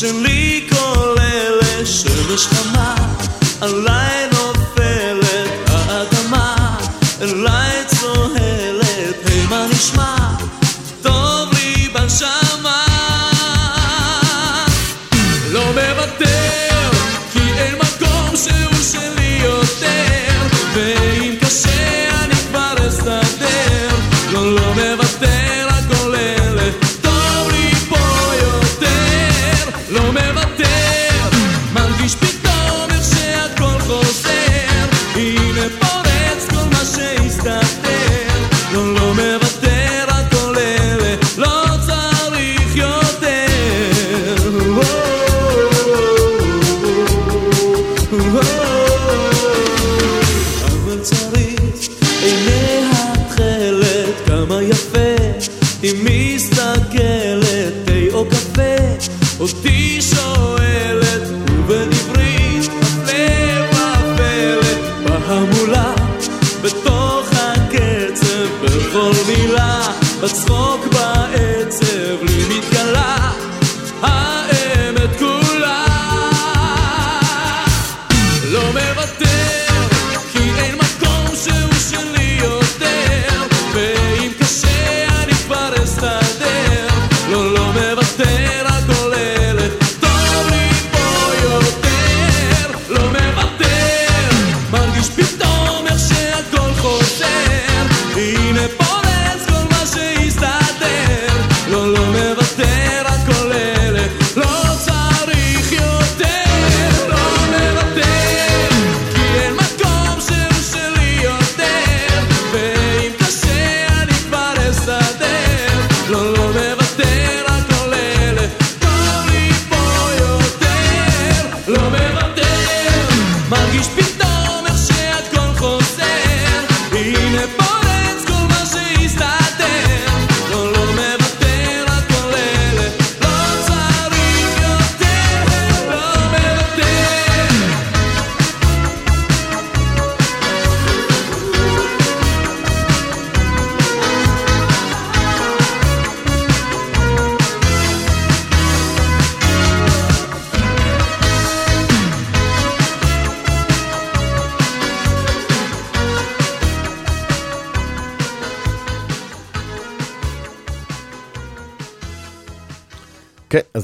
שלי 0.00 0.68
כל 0.70 1.14
אלה, 1.20 1.86
שמש 1.86 2.46
חמה, 2.46 2.94
עליי 3.60 4.26
נופלת 4.32 5.50
האדמה, 5.66 6.78
אליי 7.20 7.69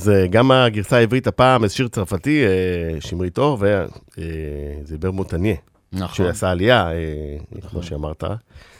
אז 0.07 0.11
אה, 0.11 0.27
גם 0.27 0.51
הגרסה 0.51 0.97
העברית 0.97 1.27
הפעם, 1.27 1.65
איזה 1.65 1.75
שיר 1.75 1.89
צרפתי, 1.89 2.45
אה, 2.47 3.01
שמרית 3.01 3.39
אור, 3.39 3.59
וזה 3.59 4.99
ברמוטניה, 4.99 5.57
נכון. 5.93 6.27
שעשה 6.27 6.51
עלייה, 6.51 6.91
אה, 6.93 7.61
כמו 7.71 7.83
שאמרת. 7.83 8.25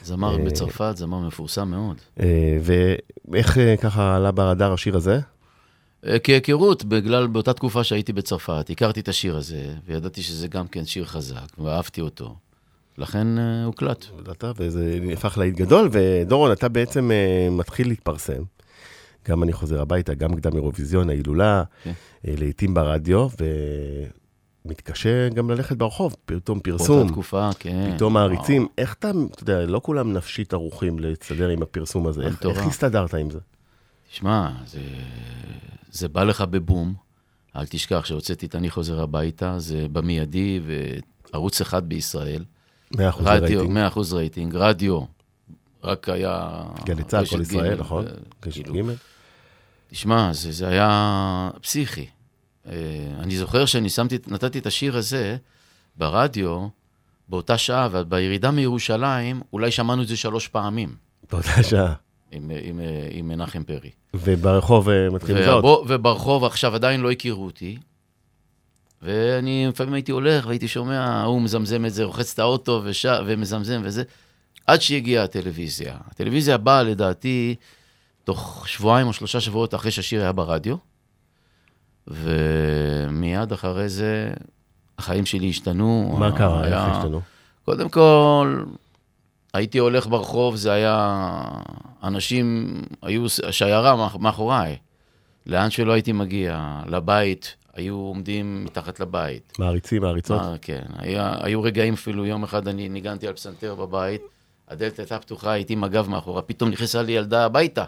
זמר 0.03 0.39
אה, 0.39 0.45
בצרפת, 0.45 0.93
זמר 0.95 1.19
מפורסם 1.19 1.67
מאוד. 1.67 1.95
אה, 2.19 2.57
ואיך 2.61 3.57
אה, 3.57 3.75
ככה 3.77 4.15
עלה 4.15 4.31
ברדאר 4.31 4.73
השיר 4.73 4.97
הזה? 4.97 5.19
אה, 6.05 6.19
כהיכרות, 6.19 6.83
בגלל, 6.83 7.27
באותה 7.27 7.53
תקופה 7.53 7.83
שהייתי 7.83 8.13
בצרפת, 8.13 8.69
הכרתי 8.69 8.99
את 8.99 9.07
השיר 9.07 9.37
הזה, 9.37 9.63
וידעתי 9.85 10.21
שזה 10.23 10.47
גם 10.47 10.67
כן 10.67 10.85
שיר 10.85 11.05
חזק, 11.05 11.59
ואהבתי 11.59 12.01
אותו. 12.01 12.35
לכן 12.97 13.39
אה, 13.39 13.63
הוקלט. 13.65 14.05
וזה 14.57 14.99
הפך 15.13 15.37
להיט 15.37 15.55
גדול, 15.55 15.89
ודורון, 15.91 16.51
אתה 16.51 16.69
בעצם 16.69 17.11
אה, 17.11 17.47
מתחיל 17.51 17.87
להתפרסם. 17.87 18.43
גם 19.29 19.43
אני 19.43 19.53
חוזר 19.53 19.81
הביתה, 19.81 20.13
גם 20.13 20.35
קדם 20.35 20.55
אירוויזיון, 20.55 21.09
ההילולה, 21.09 21.63
כן. 21.83 21.91
אה, 22.27 22.33
לעיתים 22.37 22.73
ברדיו, 22.73 23.27
ומתקשה 24.65 25.29
גם 25.29 25.49
ללכת 25.49 25.77
ברחוב, 25.77 26.15
פתאום 26.25 26.59
פרסום, 26.59 26.97
באותה 26.97 27.11
תקופה, 27.11 27.49
כן. 27.59 27.91
פתאום 27.95 28.13
מעריצים. 28.13 28.61
וואו. 28.61 28.73
איך 28.77 28.95
אתה, 28.99 29.11
אתה 29.31 29.43
יודע, 29.43 29.65
לא 29.65 29.81
כולם 29.83 30.13
נפשית 30.13 30.53
ערוכים 30.53 30.99
להסתדר 30.99 31.49
עם 31.49 31.61
הפרסום 31.61 32.07
הזה. 32.07 32.21
איך. 32.21 32.45
איך 32.45 32.65
הסתדרת 32.65 33.13
עם 33.13 33.29
זה? 33.29 33.39
תשמע, 34.11 34.49
זה, 34.65 34.79
זה 35.91 36.07
בא 36.07 36.23
לך 36.23 36.41
בבום. 36.41 36.93
אל 37.55 37.65
תשכח 37.65 38.05
שהוצאתי 38.05 38.45
את 38.45 38.55
אני 38.55 38.69
חוזר 38.69 39.01
הביתה, 39.01 39.59
זה 39.59 39.87
במיידי, 39.91 40.59
וערוץ 41.33 41.61
אחד 41.61 41.89
בישראל. 41.89 42.43
100% 42.93 42.97
רדיו, 42.97 43.59
רייטינג. 43.59 43.77
100% 43.93 44.13
רייטינג, 44.13 44.55
רדיו, 44.55 45.01
רק 45.83 46.09
היה... 46.09 46.63
גלי 46.85 47.03
צה"ל, 47.03 47.21
רשת 47.21 47.35
כל 47.35 47.41
ישראל, 47.41 47.79
נכון? 47.79 48.05
ו- 48.05 48.09
קשת 48.39 48.63
כאילו, 48.63 48.73
ג'. 48.73 48.93
תשמע, 49.87 50.33
זה, 50.33 50.51
זה 50.51 50.67
היה 50.67 51.49
פסיכי. 51.61 52.05
אה, 52.67 52.73
אני 53.19 53.37
זוכר 53.37 53.65
שאני 53.65 53.89
שמתי, 53.89 54.17
נתתי 54.27 54.59
את 54.59 54.65
השיר 54.65 54.97
הזה 54.97 55.37
ברדיו 55.95 56.67
באותה 57.29 57.57
שעה, 57.57 57.87
ובירידה 57.91 58.51
מירושלים, 58.51 59.41
אולי 59.53 59.71
שמענו 59.71 60.01
את 60.01 60.07
זה 60.07 60.17
שלוש 60.17 60.47
פעמים 60.47 60.95
באותה 61.31 61.63
שעה. 61.63 61.93
עם, 62.31 62.51
עם, 62.63 62.79
עם 63.11 63.27
מנחם 63.27 63.63
פרי. 63.63 63.89
וברחוב 64.13 64.89
אה, 64.89 65.09
מתחיל 65.09 65.37
לזהות. 65.39 65.85
וברחוב 65.87 66.43
עכשיו 66.43 66.75
עדיין 66.75 67.01
לא 67.01 67.11
הכירו 67.11 67.45
אותי, 67.45 67.77
ואני 69.01 69.65
לפעמים 69.69 69.93
הייתי 69.93 70.11
הולך 70.11 70.45
והייתי 70.47 70.67
שומע, 70.67 71.05
ההוא 71.05 71.41
מזמזם 71.41 71.85
את 71.85 71.93
זה, 71.93 72.03
רוחץ 72.03 72.33
את 72.33 72.39
האוטו 72.39 72.81
וש... 72.83 73.05
ומזמזם 73.25 73.81
וזה, 73.83 74.03
עד 74.67 74.81
שהגיעה 74.81 75.23
הטלוויזיה. 75.23 75.97
הטלוויזיה 76.07 76.57
באה 76.57 76.83
לדעתי 76.83 77.55
תוך 78.27 78.67
שבועיים 78.67 79.07
או 79.07 79.13
שלושה 79.13 79.41
שבועות 79.41 79.75
אחרי 79.75 79.91
שהשיר 79.91 80.21
היה 80.21 80.31
ברדיו, 80.31 80.75
ומיד 82.07 83.51
אחרי 83.51 83.89
זה 83.89 84.31
החיים 84.97 85.25
שלי 85.25 85.49
השתנו. 85.49 86.15
מה 86.19 86.37
קרה? 86.37 86.63
היה- 86.63 86.85
איך 86.87 86.95
השתנו? 86.97 87.21
קודם 87.65 87.89
כל, 87.89 88.63
הייתי 89.53 89.77
הולך 89.77 90.07
ברחוב, 90.07 90.55
זה 90.55 90.71
היה... 90.71 91.21
אנשים, 92.03 92.75
היו 93.01 93.25
שיירה 93.51 93.95
מאח- 93.95 94.15
מאחוריי. 94.15 94.77
לאן 95.45 95.69
שלא 95.69 95.91
הייתי 95.93 96.11
מגיע, 96.11 96.81
לבית, 96.87 97.55
היו 97.73 97.95
עומדים 97.95 98.65
מתחת 98.65 98.99
לבית. 98.99 99.53
מעריצים, 99.59 100.01
מעריצות. 100.01 100.41
אה, 100.41 100.55
כן, 100.61 100.83
היה, 100.97 101.35
היו 101.41 101.61
רגעים 101.63 101.93
אפילו, 101.93 102.25
יום 102.25 102.43
אחד 102.43 102.67
אני 102.67 102.89
ניגנתי 102.89 103.27
על 103.27 103.33
פסנתר 103.33 103.75
בבית, 103.75 104.21
הדלת 104.67 104.99
הייתה 104.99 105.19
פתוחה, 105.19 105.51
הייתי 105.51 105.73
עם 105.73 105.83
הגב 105.83 106.09
מאחורה, 106.09 106.41
פתאום 106.41 106.69
נכנסה 106.69 107.01
לי 107.01 107.11
ילדה 107.11 107.45
הביתה, 107.45 107.83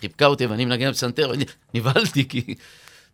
חיבקה 0.00 0.26
אותי 0.26 0.46
ואני 0.46 0.64
מנגן 0.64 0.86
על 0.86 0.92
פסנתר, 0.92 1.34
אני- 1.34 1.44
נבהלתי 1.74 2.28
כי... 2.28 2.54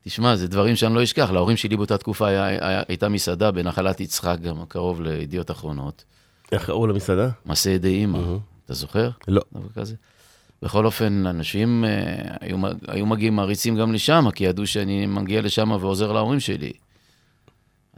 תשמע, 0.04 0.36
זה 0.36 0.48
דברים 0.48 0.76
שאני 0.76 0.94
לא 0.94 1.02
אשכח, 1.02 1.30
להורים 1.30 1.56
שלי 1.56 1.76
באותה 1.76 1.98
תקופה 1.98 2.28
היה, 2.28 2.46
היה, 2.46 2.82
הייתה 2.88 3.08
מסעדה 3.08 3.50
בנחלת 3.50 4.00
יצחק, 4.00 4.36
גם 4.42 4.64
קרוב 4.68 5.02
לידיעות 5.02 5.50
אחרונות, 5.50 6.04
איך 6.52 6.66
קראו 6.66 6.86
למסעדה? 6.86 7.28
מעשה 7.44 7.70
ידי 7.70 7.88
אימא, 7.88 8.18
אתה 8.64 8.74
זוכר? 8.74 9.10
לא. 9.28 9.42
דבר 9.52 9.68
כזה. 9.74 9.94
בכל 10.62 10.86
אופן, 10.86 11.26
אנשים 11.26 11.84
אה, 11.84 11.90
היו, 12.40 12.56
היו 12.88 13.06
מגיעים 13.06 13.36
מעריצים 13.36 13.76
גם 13.76 13.92
לשם, 13.92 14.24
כי 14.34 14.44
ידעו 14.44 14.66
שאני 14.66 15.06
מגיע 15.06 15.40
לשם 15.42 15.70
ועוזר 15.70 16.12
להורים 16.12 16.40
שלי. 16.40 16.72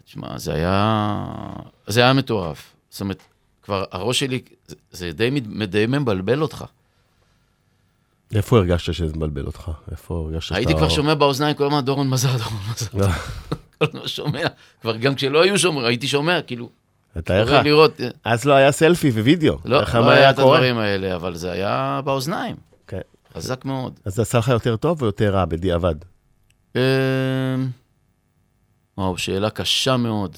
תשמע, 0.05 0.39
זה 0.39 0.55
היה, 0.55 1.27
זה 1.87 2.01
היה 2.01 2.13
מטורף. 2.13 2.73
זאת 2.91 3.01
אומרת, 3.01 3.23
כבר 3.63 3.85
הראש 3.93 4.21
שלי, 4.21 4.41
זה, 4.67 4.75
זה 4.91 5.13
די, 5.13 5.41
די 5.67 5.87
מבלבל 5.89 6.43
אותך. 6.43 6.65
איפה 8.35 8.59
הרגשת 8.59 8.95
שזה 8.95 9.17
מבלבל 9.17 9.47
אותך? 9.47 9.71
איפה 9.91 10.15
הרגשת 10.15 10.49
שאתה... 10.49 10.57
הייתי 10.57 10.75
כבר 10.75 10.89
שומע 10.89 11.15
באוזניים 11.15 11.57
כל 11.57 11.67
הזמן, 11.67 11.81
דורון 11.81 12.11
מזל, 12.11 12.29
דורון 12.29 12.61
מזל. 12.73 12.99
לא, 12.99 13.07
כל 13.79 13.85
הזמן 13.85 14.09
שומע. 14.09 14.47
כבר 14.81 14.97
גם 14.97 15.15
כשלא 15.15 15.43
היו 15.43 15.59
שומעים, 15.59 15.85
הייתי 15.85 16.09
שומע, 16.09 16.43
כאילו, 16.43 16.71
אתה 17.19 17.41
איך? 17.41 17.51
לראות, 17.51 18.01
אה, 18.01 18.09
אז 18.25 18.45
לא 18.45 18.55
היה 18.55 18.73
סלפי 18.73 19.11
ווידאו. 19.11 19.59
לא, 19.65 19.81
לא 19.95 20.11
היה 20.11 20.31
את? 20.31 20.39
הדברים 20.39 20.79
האלה, 20.79 21.15
אבל 21.15 21.35
זה 21.35 21.53
היה 21.53 22.01
באוזניים, 22.05 22.57
כן. 22.87 23.01
חזק 23.35 23.65
מאוד. 23.65 24.01
אז 24.05 24.15
זה 24.15 24.23
עשה 24.23 24.39
לך 24.39 24.49
יותר 24.49 24.77
טוב 24.77 25.03
או 25.03 25.07
יותר 25.07 25.35
רע 25.35 25.45
בדיעבד? 25.45 25.95
אמ, 26.77 26.81
וואו, 28.99 29.19
שאלה 29.19 29.51
קשה 29.51 29.97
מאוד. 29.97 30.37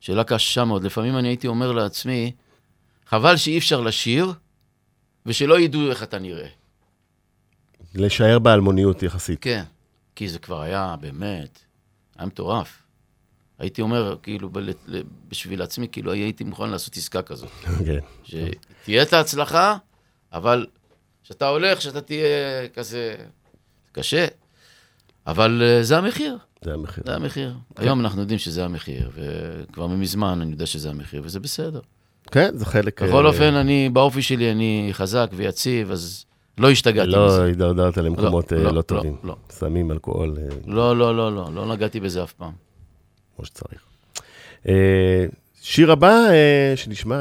שאלה 0.00 0.24
קשה 0.24 0.64
מאוד. 0.64 0.84
לפעמים 0.84 1.18
אני 1.18 1.28
הייתי 1.28 1.46
אומר 1.46 1.72
לעצמי, 1.72 2.32
חבל 3.06 3.36
שאי 3.36 3.58
אפשר 3.58 3.80
לשיר, 3.80 4.32
ושלא 5.26 5.60
ידעו 5.60 5.90
איך 5.90 6.02
אתה 6.02 6.18
נראה. 6.18 6.48
להישאר 8.00 8.38
באלמוניות 8.38 9.02
יחסית. 9.02 9.38
כן, 9.40 9.62
כי 10.16 10.28
זה 10.28 10.38
כבר 10.38 10.60
היה 10.60 10.94
באמת, 11.00 11.58
היה 12.18 12.26
מטורף. 12.26 12.82
הייתי 13.58 13.82
אומר, 13.82 14.16
כאילו, 14.22 14.48
ב- 14.52 14.60
בשביל 15.28 15.62
עצמי, 15.62 15.88
כאילו, 15.92 16.12
הייתי 16.12 16.44
מוכן 16.44 16.70
לעשות 16.70 16.96
עסקה 16.96 17.22
כזאת. 17.22 17.50
כן. 17.86 17.98
שתהיה 18.24 19.02
את 19.02 19.12
ההצלחה, 19.12 19.76
אבל 20.32 20.66
כשאתה 21.24 21.48
הולך, 21.48 21.82
שאתה 21.82 22.00
תהיה 22.00 22.68
כזה... 22.74 23.16
קשה. 23.92 24.26
אבל 25.26 25.62
אה, 25.64 25.82
זה 25.82 25.98
המחיר, 25.98 26.38
זה 26.64 26.74
המחיר. 26.74 27.04
זה 27.06 27.14
המחיר. 27.14 27.54
היום 27.76 28.00
אנחנו 28.00 28.20
יודעים 28.20 28.38
שזה 28.38 28.64
המחיר, 28.64 29.10
וכבר 29.14 29.86
מזמן 29.86 30.40
אני 30.40 30.50
יודע 30.50 30.66
שזה 30.66 30.90
המחיר, 30.90 31.22
וזה 31.24 31.40
בסדר. 31.40 31.80
כן, 32.30 32.50
זה 32.54 32.66
חלק... 32.66 33.02
בכל 33.02 33.26
אה, 33.26 33.32
אופן, 33.32 33.54
אני, 33.54 33.88
באופי 33.92 34.22
שלי 34.22 34.52
אני 34.52 34.88
חזק 34.92 35.30
ויציב, 35.32 35.90
אז 35.90 36.24
לא 36.58 36.70
השתגעתי 36.70 37.10
לא 37.10 37.26
מזה. 37.26 37.44
הידרדרת 37.44 37.96
למקומות 37.96 38.52
אה, 38.52 38.58
לא, 38.58 38.64
לא 38.64 38.74
לא, 38.74 38.82
טובים. 38.82 39.16
לא. 39.24 39.36
סמים, 39.50 39.90
אלכוהול, 39.90 40.36
אה, 40.38 40.48
לא, 40.66 40.96
לא, 40.96 41.16
לא, 41.16 41.34
לא, 41.34 41.48
לא 41.54 41.66
נגעתי 41.66 42.00
בזה 42.00 42.22
אף 42.22 42.32
פעם. 42.32 42.52
כמו 43.36 43.44
שצריך. 43.44 43.80
אה, 44.68 45.26
שיר 45.60 45.92
הבא 45.92 46.14
שנשמע, 46.76 47.20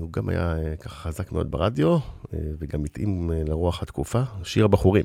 הוא 0.00 0.12
גם 0.12 0.28
היה 0.28 0.54
ככה 0.80 0.94
חזק 0.94 1.32
מאוד 1.32 1.50
ברדיו, 1.50 1.98
וגם 2.32 2.84
התאים 2.84 3.30
לרוח 3.46 3.82
התקופה, 3.82 4.22
שיר 4.44 4.64
הבחורים. 4.64 5.04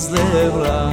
אז 0.00 0.12
לעברה. 0.12 0.90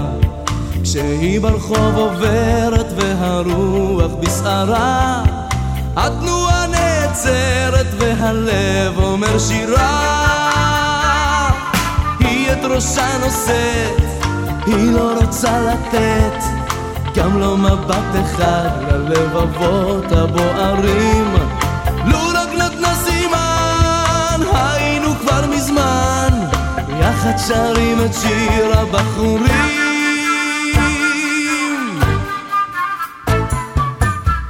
כשהיא 0.83 1.41
ברחוב 1.41 1.95
עוברת 1.95 2.85
והרוח 2.95 4.11
בסערה 4.19 5.23
התנועה 5.95 6.67
נעצרת 6.67 7.85
והלב 7.97 8.99
אומר 8.99 9.39
שירה. 9.39 10.17
היא 12.19 12.51
את 12.51 12.65
ראשה 12.65 13.17
נושאת 13.17 14.25
היא 14.65 14.91
לא 14.91 15.13
רוצה 15.21 15.59
לתת 15.61 16.43
גם 17.15 17.39
לא 17.39 17.57
מבט 17.57 18.25
אחד 18.25 18.69
ללבבות 18.91 20.11
הבוערים 20.11 21.26
יחד 27.27 27.37
שרים 27.47 27.97
את 28.05 28.13
שיר 28.13 28.79
הבחורים. 28.79 29.77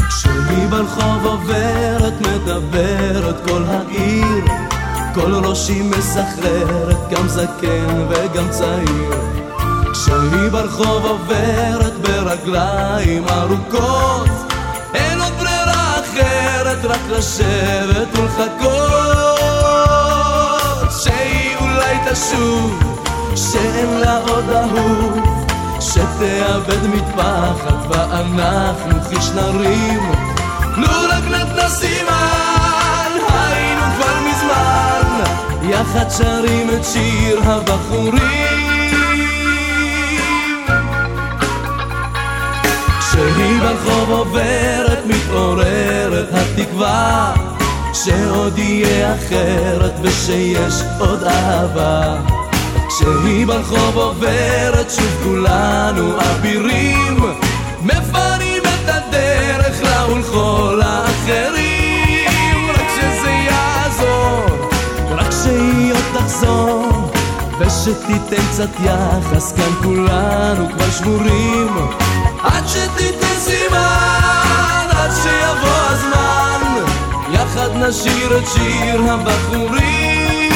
כשהיא 0.08 0.68
ברחוב 0.70 1.26
עוברת 1.26 2.14
מדברת 2.22 3.36
כל 3.48 3.64
העיר. 3.68 4.46
כל 5.14 5.34
ראשי 5.46 5.82
מסחררת 5.82 7.10
גם 7.10 7.28
זקן 7.28 8.06
וגם 8.10 8.50
צעיר. 8.50 9.14
כשהיא 9.92 10.50
ברחוב 10.52 11.06
עוברת 11.06 11.94
ברגליים 12.02 13.28
ארוכות. 13.30 14.30
אין 14.94 15.22
עוד 15.22 15.34
ברירה 15.34 16.00
אחרת 16.00 16.86
רק 16.86 17.02
לשבת 17.10 18.18
ולחכות 18.18 19.07
תשוב 22.18 22.80
שאין 23.36 24.00
לה 24.00 24.18
עוד 24.18 24.50
אהוב 24.50 25.20
שתאבד 25.80 26.88
מטפחת 26.96 27.76
ואנחנו 27.90 29.02
חיש 29.10 29.30
נרים 29.30 30.12
לו 30.78 30.88
רק 31.10 31.24
נתנה 31.24 31.70
סימן 31.70 33.12
היינו 33.30 33.82
כבר 33.96 34.20
מזמן 34.30 35.24
יחד 35.70 36.10
שרים 36.10 36.70
את 36.70 36.86
שיר 36.86 37.40
הבחורים. 37.44 38.78
כשהיא 43.00 43.62
ברחוב 43.62 44.10
עוברת 44.10 45.06
מתעוררת 45.06 46.28
התקווה 46.34 47.34
שעוד 48.06 48.58
יהיה 48.58 49.16
אחרת 49.16 49.94
ושיש 50.02 50.84
עוד 51.00 51.24
אהבה. 51.24 52.16
כשהיא 52.88 53.48
ברחוב 53.48 53.98
עוברת 53.98 54.92
שוב 54.92 55.20
כולנו 55.24 56.14
אבירים. 56.20 57.18
מפנים 57.82 58.64
את 58.64 58.90
הדרך 58.90 59.84
לה 59.84 60.06
ולכל 60.12 60.82
האחרים. 60.84 62.70
רק 62.70 62.90
שזה 62.96 63.30
יעזור 63.30 64.46
רק 65.12 65.32
שהיא 65.44 65.94
עוד 65.94 66.06
תחזור. 66.14 67.12
ושתיתן 67.60 68.44
קצת 68.52 68.70
יחס 68.84 69.52
כאן 69.52 69.74
כולנו 69.84 70.70
כבר 70.74 70.92
שבורים. 70.92 71.78
עד 72.44 72.64
שתיתן 72.68 73.40
סימן 73.40 74.88
עד 74.90 75.12
שיבוא 75.24 75.77
יחד 77.58 77.76
נשיר 77.76 78.38
את 78.38 78.44
שיר 78.54 79.02
הבחורים 79.12 80.48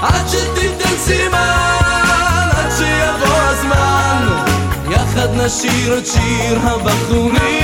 עד 0.00 0.28
שתיתן 0.28 0.96
סימן, 0.98 2.48
עד 2.50 2.70
שיבוא 2.78 3.36
הזמן, 3.36 4.26
יחד 4.90 5.28
נשיר 5.36 5.98
את 5.98 6.06
שיר 6.06 6.58
הבחורים. 6.62 7.59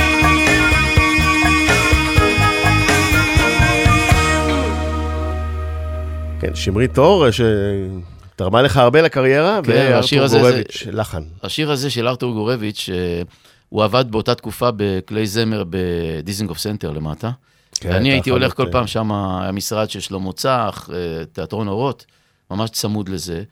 כן, 6.47 6.55
שמרית 6.55 6.97
אור, 6.97 7.25
שתרמה 7.31 8.61
לך 8.61 8.77
הרבה 8.77 9.01
לקריירה, 9.01 9.59
כן, 9.63 9.71
וארתור 9.71 10.27
זה- 10.27 10.39
גורביץ', 10.39 10.83
לחן. 10.91 11.23
השיר 11.43 11.71
הזה 11.71 11.89
של 11.89 12.07
ארתור 12.07 12.33
גורביץ', 12.33 12.89
אה, 12.93 13.21
הוא 13.69 13.83
עבד 13.83 14.05
באותה 14.11 14.35
תקופה 14.35 14.69
בכלי 14.77 15.27
זמר 15.27 15.63
בדיזנגוף 15.69 16.57
סנטר 16.57 16.91
למטה. 16.91 17.31
כן, 17.79 17.89
ואני 17.89 18.11
הייתי 18.11 18.29
הולך 18.29 18.53
כל 18.53 18.63
להיות, 18.63 18.71
פעם, 18.73 18.87
שם 18.87 19.11
היה 19.11 19.51
משרד 19.51 19.89
של 19.89 19.99
שלמה 19.99 20.33
צח, 20.33 20.89
אה, 20.93 21.25
תיאטרון 21.25 21.67
אורות, 21.67 22.05
ממש 22.51 22.69
צמוד 22.69 23.09
לזה. 23.09 23.43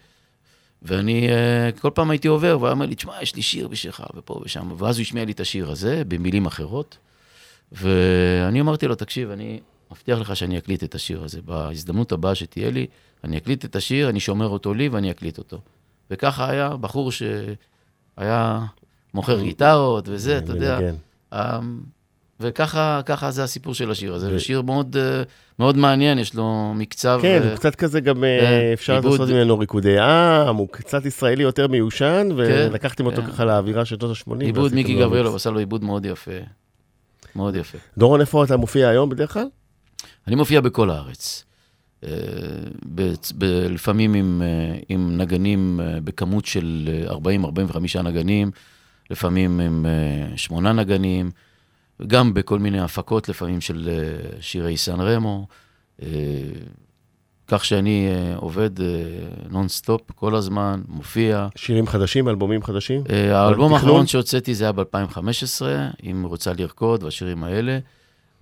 ואני 0.81 1.29
אה, 1.29 1.69
כל 1.81 1.89
פעם 1.93 2.09
הייתי 2.09 2.27
עובר, 2.27 2.57
והוא 2.59 2.69
אומר 2.69 2.85
לי, 2.85 2.95
תשמע, 2.95 3.13
יש 3.21 3.35
לי 3.35 3.41
שיר 3.41 3.67
בשבילך, 3.67 4.03
ופה 4.15 4.41
ושם. 4.45 4.71
ואז 4.77 4.97
הוא 4.97 5.01
השמיע 5.01 5.25
לי 5.25 5.31
את 5.31 5.39
השיר 5.39 5.71
הזה, 5.71 6.01
במילים 6.07 6.45
אחרות. 6.45 6.97
ואני 7.71 8.61
אמרתי 8.61 8.87
לו, 8.87 8.95
תקשיב, 8.95 9.31
אני 9.31 9.59
מבטיח 9.95 10.19
לך 10.19 10.35
שאני 10.35 10.57
אקליט 10.57 10.83
את 10.83 10.95
השיר 10.95 11.23
הזה. 11.23 11.41
בהזדמנות 11.41 12.11
הבאה 12.11 12.35
שתהיה 12.35 12.71
לי, 12.71 12.87
אני 13.23 13.37
אקליט 13.37 13.65
את 13.65 13.75
השיר, 13.75 14.09
אני 14.09 14.19
שומר 14.19 14.47
אותו 14.47 14.73
לי 14.73 14.89
ואני 14.89 15.11
אקליט 15.11 15.37
אותו. 15.37 15.61
וככה 16.11 16.49
היה 16.49 16.69
בחור 16.69 17.11
שהיה 17.11 18.65
מוכר 19.13 19.41
גיטרות 19.41 20.09
וזה, 20.09 20.37
אתה 20.37 20.51
יודע. 20.51 20.79
אמ, 21.33 21.79
וככה 22.39 23.01
ככה 23.05 23.31
זה 23.31 23.43
הסיפור 23.43 23.73
של 23.73 23.91
השיר 23.91 24.13
הזה. 24.13 24.27
ו- 24.27 24.31
זה 24.31 24.39
שיר 24.39 24.61
מאוד, 24.61 24.97
אה, 24.97 25.23
מאוד 25.59 25.77
מעניין, 25.77 26.19
יש 26.19 26.33
לו 26.33 26.73
מקצב... 26.75 27.19
כן, 27.21 27.41
אה, 27.43 27.49
הוא 27.49 27.55
קצת 27.55 27.75
כזה 27.75 27.99
גם, 27.99 28.23
אה, 28.23 28.39
כן, 28.41 28.69
אפשר 28.73 28.93
עיבוד. 28.95 29.11
לעשות 29.11 29.29
ממנו 29.29 29.59
ריקודי 29.59 29.99
עם, 29.99 30.55
הוא 30.55 30.67
קצת 30.71 31.05
ישראלי 31.05 31.43
יותר 31.43 31.67
מיושן, 31.67 32.29
ולקחתם 32.35 33.05
אותו 33.05 33.21
כן. 33.21 33.27
ככה 33.27 33.45
לאווירה 33.45 33.85
של 33.85 33.95
שנות 33.99 34.17
ה-80. 34.17 34.43
עיבוד 34.43 34.73
מיקי 34.73 34.95
גבריאלוב 34.95 35.35
עשה 35.35 35.49
לו 35.49 35.59
עיבוד 35.59 35.83
מאוד 35.83 36.05
יפה. 36.05 36.31
מאוד 37.35 37.55
יפה. 37.55 37.77
דורון, 37.97 38.21
איפה 38.21 38.43
אתה 38.43 38.57
מופיע 38.57 38.87
היום 38.89 39.09
בדרך 39.09 39.33
כלל? 39.33 39.47
אני 40.27 40.35
מופיע 40.35 40.61
בכל 40.61 40.89
הארץ. 40.89 41.45
אה, 42.03 42.09
לפעמים 43.69 44.13
עם, 44.13 44.41
אה, 44.45 44.77
עם 44.89 45.17
נגנים 45.17 45.79
אה, 45.79 46.01
בכמות 46.03 46.45
של 46.45 46.89
40-45 47.09 48.03
נגנים, 48.03 48.51
לפעמים 49.09 49.59
עם 49.59 49.85
שמונה 50.35 50.73
נגנים, 50.73 51.31
גם 52.07 52.33
בכל 52.33 52.59
מיני 52.59 52.79
הפקות 52.79 53.29
לפעמים 53.29 53.61
של 53.61 53.89
שירי 54.39 54.77
סן 54.77 55.01
רמו. 55.01 55.47
כך 57.47 57.65
שאני 57.65 58.07
עובד 58.35 58.69
נונסטופ 59.49 60.11
כל 60.11 60.35
הזמן, 60.35 60.81
מופיע. 60.87 61.47
שירים 61.55 61.87
חדשים, 61.87 62.29
אלבומים 62.29 62.63
חדשים? 62.63 63.01
האלבום? 63.09 63.73
האחרון 63.73 64.07
שהוצאתי 64.07 64.55
זה 64.55 64.63
היה 64.63 64.71
ב-2015, 64.71 65.61
אם 66.03 66.25
רוצה 66.27 66.53
לרקוד, 66.53 67.03
והשירים 67.03 67.43
האלה. 67.43 67.79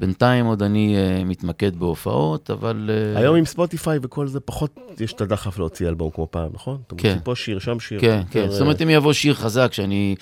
בינתיים 0.03 0.45
עוד 0.45 0.63
אני 0.63 0.95
uh, 0.95 1.25
מתמקד 1.25 1.75
בהופעות, 1.75 2.49
אבל... 2.49 2.89
Uh, 3.15 3.19
היום 3.19 3.35
עם 3.35 3.45
ספוטיפיי 3.45 3.99
וכל 4.01 4.27
זה, 4.27 4.39
פחות 4.39 4.79
יש 4.99 5.13
את 5.13 5.21
הדחף 5.21 5.59
להוציא 5.59 5.87
אלבום 5.87 6.09
כמו 6.11 6.27
פעם, 6.31 6.49
נכון? 6.53 6.81
אתה 6.87 6.95
כן. 6.97 7.09
מוציא 7.09 7.21
פה 7.23 7.35
שיר, 7.35 7.59
שם 7.59 7.79
שיר. 7.79 8.01
כן, 8.01 8.17
יותר, 8.27 8.29
כן. 8.31 8.49
זאת 8.49 8.61
אומרת, 8.61 8.81
אם 8.81 8.89
יבוא 8.89 9.13
שיר 9.13 9.33
חזק 9.33 9.73
שאני 9.73 10.15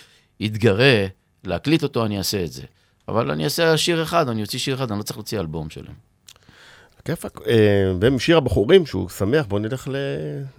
אתגרה 0.46 1.06
להקליט 1.44 1.84
אותו, 1.84 2.06
אני 2.06 2.18
אעשה 2.18 2.44
את 2.44 2.52
זה. 2.52 2.64
אבל 3.08 3.32
אני 3.32 3.44
אעשה 3.44 3.78
שיר 3.78 4.04
אחד, 4.04 4.30
אני 4.30 4.42
אוציא 4.42 4.60
שיר 4.60 4.76
אחד, 4.76 4.92
אני 4.92 4.98
לא 5.00 5.04
צריך 5.04 5.18
להוציא 5.18 5.40
אלבום 5.40 5.70
שלם. 5.70 5.94
כיפאק. 7.06 7.40
אה, 7.48 7.94
ומשיר 8.02 8.38
הבחורים, 8.38 8.86
שהוא 8.86 9.10
שמח, 9.10 9.46
בוא 9.46 9.60
נלך 9.60 9.90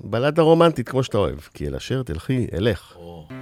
לבלדה 0.04 0.42
רומנטית 0.42 0.88
כמו 0.88 1.02
שאתה 1.02 1.18
אוהב. 1.18 1.38
כי 1.54 1.66
אל 1.66 1.76
אשר 1.76 2.02
תלכי, 2.02 2.46
אלך. 2.54 2.96
ושוב 2.96 3.41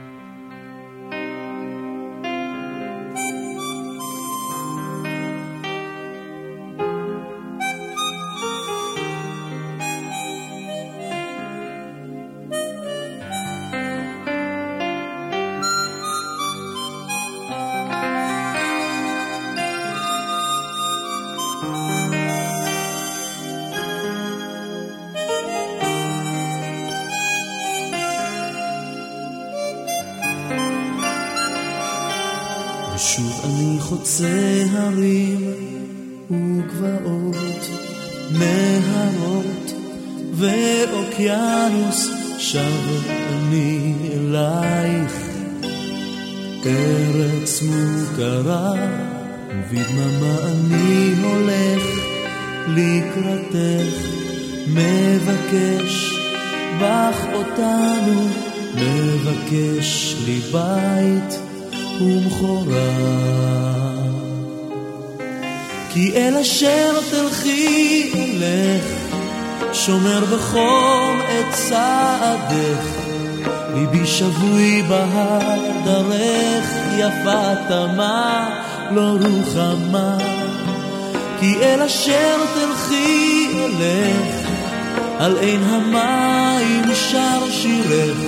על 85.20 85.38
עין 85.38 85.62
המים 85.62 86.94
שר 86.94 87.50
שירך, 87.50 88.18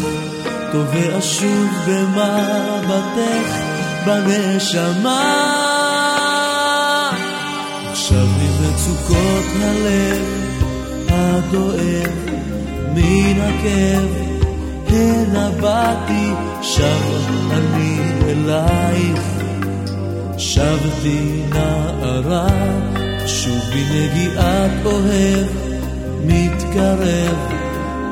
תובע 0.72 1.20
שוב 1.20 1.70
במבטך 1.88 3.56
בנשמה. 4.06 5.52
עכשיו 7.90 8.26
ממצוקות 8.26 9.44
הלב 9.62 10.22
הדואב 11.08 12.12
מן 12.94 13.40
הכאב, 13.40 14.08
הנה 14.88 15.50
באתי, 15.60 16.28
שב 16.62 17.52
אני 17.52 17.98
אלייך. 18.26 19.20
שבתי 20.38 21.42
נערה, 21.52 22.48
שוב 23.26 23.60
בנגיעת 23.70 24.70
אוהב, 24.84 25.71
מתקרב, 26.24 27.36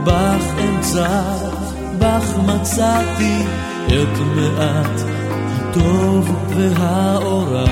בך 0.05 0.45
אמצע, 0.61 1.23
בך 1.99 2.37
מצאתי 2.47 3.43
את 3.87 4.19
מעט 4.37 5.01
הטוב 5.71 6.31
והאורה. 6.57 7.65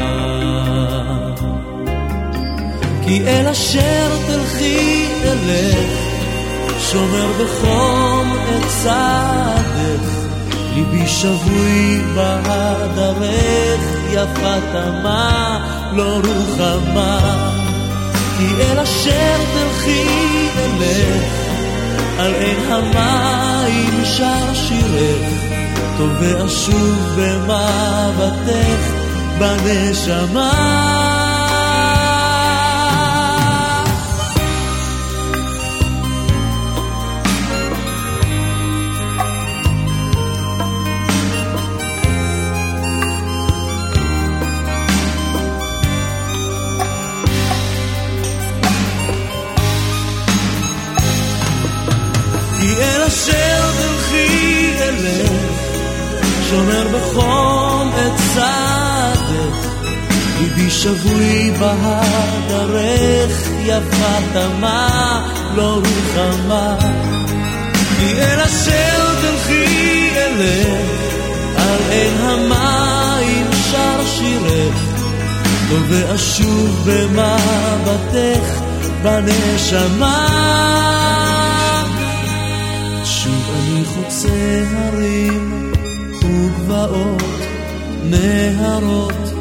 כי 3.05 3.23
אל 3.27 3.47
אשר 3.47 4.09
תלכי 4.27 5.07
אלך, 5.25 5.99
שומר 6.81 7.27
בחום 7.41 8.37
את 8.37 8.65
צעדך, 8.83 10.19
ליבי 10.75 11.07
שבוי 11.07 12.01
בהדרך, 12.15 13.81
יפה 14.13 14.55
תמה, 14.73 15.59
לא 15.93 16.21
רוחמה. 16.25 17.49
כי 18.39 18.63
אל 18.63 18.79
אשר 18.79 19.37
תלכי 19.53 20.28
אלך, 20.81 21.25
על 22.19 22.35
עין 22.35 22.73
המים 22.73 24.05
שר 24.05 24.55
שירך, 24.55 25.33
טובע 25.99 26.49
שוב 26.49 27.17
במבטך 27.17 28.93
בנשמה. 29.39 30.88
שומר 56.51 56.87
בחום 56.93 57.89
את 57.89 58.13
צעדך, 58.35 59.69
ליבי 60.41 60.71
שבוי 60.71 61.51
בהדרך, 61.51 63.49
יפה 63.63 64.19
תמה, 64.33 65.21
לא 65.57 65.75
רוחמה. 65.75 66.77
כי 67.99 68.13
אל 68.13 68.41
אשר 68.41 69.15
תלכי 69.21 70.11
אלך, 70.17 70.91
על 71.57 71.91
עין 71.91 72.15
המים 72.21 73.47
שר 73.71 74.07
שירך, 74.07 75.05
טובע 75.69 76.19
שוב 76.19 76.89
במבטך 76.91 78.61
בנשמה. 79.03 80.29
שוב 83.05 83.51
אני 83.59 83.85
חוצה 83.85 84.29
הרים 84.77 85.68
וגבעות, 86.29 87.23
נהרות 88.05 89.33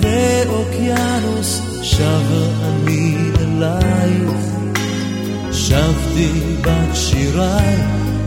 ואוקיינוס, 0.00 1.60
שב 1.82 2.32
אני 2.62 3.16
אלייך. 3.40 4.46
שבתי 5.52 6.32
בת 6.60 6.94
שיריי, 6.96 7.76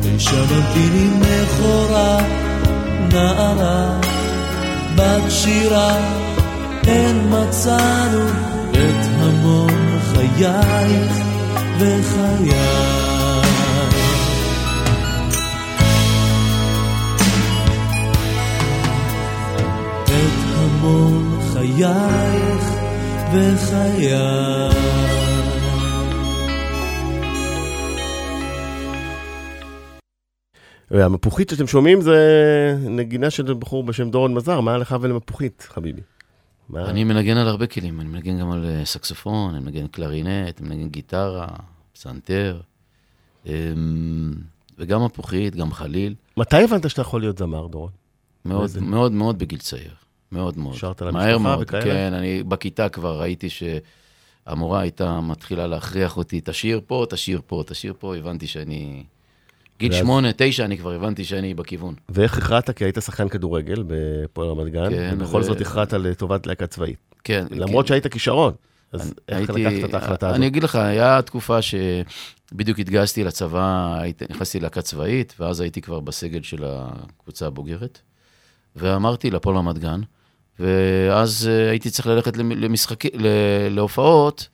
ושבתי 0.02 0.90
לי 0.94 1.08
מכורה, 1.22 2.18
נערה, 3.14 4.00
בת 4.96 5.32
שירה, 5.32 5.98
כן 6.84 7.16
מצאנו 7.30 8.30
את 8.72 9.06
המון 9.20 10.00
חייך 10.14 11.12
וחיי. 11.80 12.99
המון 20.90 21.40
חייך 21.54 22.64
וחיי. 23.34 24.14
והמפוחית 30.92 31.50
שאתם 31.50 31.68
שומעים 31.68 32.02
זה 32.02 32.18
נגינה 32.80 33.30
של 33.30 33.54
בחור 33.54 33.84
בשם 33.84 34.10
דורון 34.10 34.34
מזר, 34.34 34.62
מה 34.62 34.78
לך 34.78 34.96
ולמפוחית, 35.02 35.68
חביבי? 35.70 36.02
מה? 36.70 36.90
אני 36.90 37.04
מנגן 37.04 37.38
על 37.38 37.48
הרבה 37.48 37.68
כלים, 37.68 38.02
אני 38.02 38.10
מנגן 38.10 38.40
גם 38.40 38.52
על 38.52 38.66
אה, 38.66 38.86
סקסופון, 38.86 39.56
אני 39.56 39.64
מנגן 39.64 39.88
קלרינט, 39.88 40.62
אני 40.62 40.70
מנגן 40.70 40.90
גיטרה, 40.90 41.48
פסנתר, 41.94 42.62
אמ, 43.46 43.52
וגם 44.78 45.06
מפוחית, 45.06 45.56
גם 45.56 45.72
חליל. 45.72 46.16
מתי 46.38 46.64
הבנת 46.64 46.90
שאתה 46.90 47.02
יכול 47.02 47.22
להיות 47.22 47.38
זמר, 47.38 47.68
דורון? 47.68 47.92
מאוד, 48.46 48.70
מאוד 48.82 49.12
מאוד 49.12 49.40
בגיל 49.40 49.60
צעיר. 49.60 49.92
מאוד 50.32 50.58
מאוד. 50.58 50.76
שרת 50.76 51.02
מהר 51.02 51.12
למשפחה 51.12 51.38
מאוד, 51.38 51.60
וכאלה? 51.62 51.84
כן, 51.84 52.14
אני 52.14 52.44
בכיתה 52.44 52.90
כבר 52.90 53.22
ראיתי 53.22 53.48
שהמורה 53.50 54.80
הייתה 54.82 55.22
מתחילה 55.22 55.68
להכריח 55.68 56.18
אותי, 56.18 56.42
תשאיר 56.44 56.82
פה, 56.88 57.06
תשאיר 57.10 57.42
פה, 57.48 57.64
תשאיר 57.68 57.94
פה, 58.00 58.16
הבנתי 58.16 58.48
שאני 58.48 59.04
גיל 59.80 59.92
ואז- 59.92 60.00
שמונה, 60.00 60.30
תשע, 60.38 60.66
אני 60.66 60.78
כבר 60.78 60.92
הבנתי 60.92 61.26
שאני 61.26 61.54
בכיוון. 61.54 61.94
ואיך 62.10 62.38
הכרעת? 62.38 62.70
כי 62.70 62.84
היית 62.84 62.98
שחקן 63.06 63.30
כדורגל 63.30 63.84
בפועל 63.88 64.48
רמת 64.50 64.68
גן, 64.72 64.90
כן, 64.90 65.16
ובכל 65.20 65.38
ו- 65.40 65.44
זאת 65.44 65.62
הכרעת 65.62 65.94
לטובת 65.94 66.48
להקה 66.48 66.68
צבאית. 66.68 66.98
כן. 67.24 67.46
למרות 67.52 67.88
שהיית 67.88 68.08
כישרון. 68.08 68.54
אז 68.92 69.02
אני- 69.02 69.40
איך 69.42 69.50
הייתי- 69.50 69.78
לקחת 69.78 69.90
את 69.90 69.94
ההחלטה 69.94 70.28
הזאת? 70.28 70.38
אני 70.38 70.48
אגיד 70.48 70.64
לך, 70.64 70.76
היה 70.76 71.22
תקופה 71.22 71.60
שבדיוק 71.62 72.80
התגייסתי 72.80 73.24
לצבא, 73.24 73.98
הייתי- 74.02 74.26
נכנסתי 74.30 74.60
ללהקה 74.60 74.82
צבאית, 74.82 75.34
ואז 75.40 75.60
הייתי 75.62 75.82
כבר 75.82 76.00
בסגל 76.00 76.42
של 76.42 76.64
הקבוצה 76.68 77.48
הבוגרת. 77.48 78.00
ואמרתי 78.76 79.32
לפועל 79.32 79.56
רמת 79.58 79.78
גן, 79.78 80.02
ואז 80.60 81.50
אה, 81.52 81.70
הייתי 81.70 81.90
צריך 81.90 82.08
ללכת 82.08 82.38
למ- 82.38 82.52
למשחקי, 82.52 83.08
ל- 83.14 83.28
להופעות, 83.76 84.48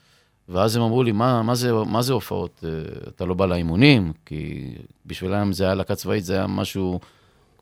ואז 0.50 0.76
הם 0.76 0.82
אמרו 0.82 1.04
לי, 1.04 1.12
מה, 1.12 1.42
מה, 1.42 1.56
זה, 1.56 1.72
מה 1.74 2.02
זה 2.02 2.14
הופעות? 2.14 2.64
אה, 2.64 2.70
אתה 3.08 3.26
לא 3.26 3.34
בא 3.34 3.46
לאימונים? 3.46 4.14
כי 4.26 4.72
בשבילם 5.06 5.54
זה 5.54 5.64
היה 5.66 5.74
להקה 5.76 5.96
צבאית, 5.96 6.26
זה 6.26 6.34
היה 6.34 6.48
משהו 6.48 7.00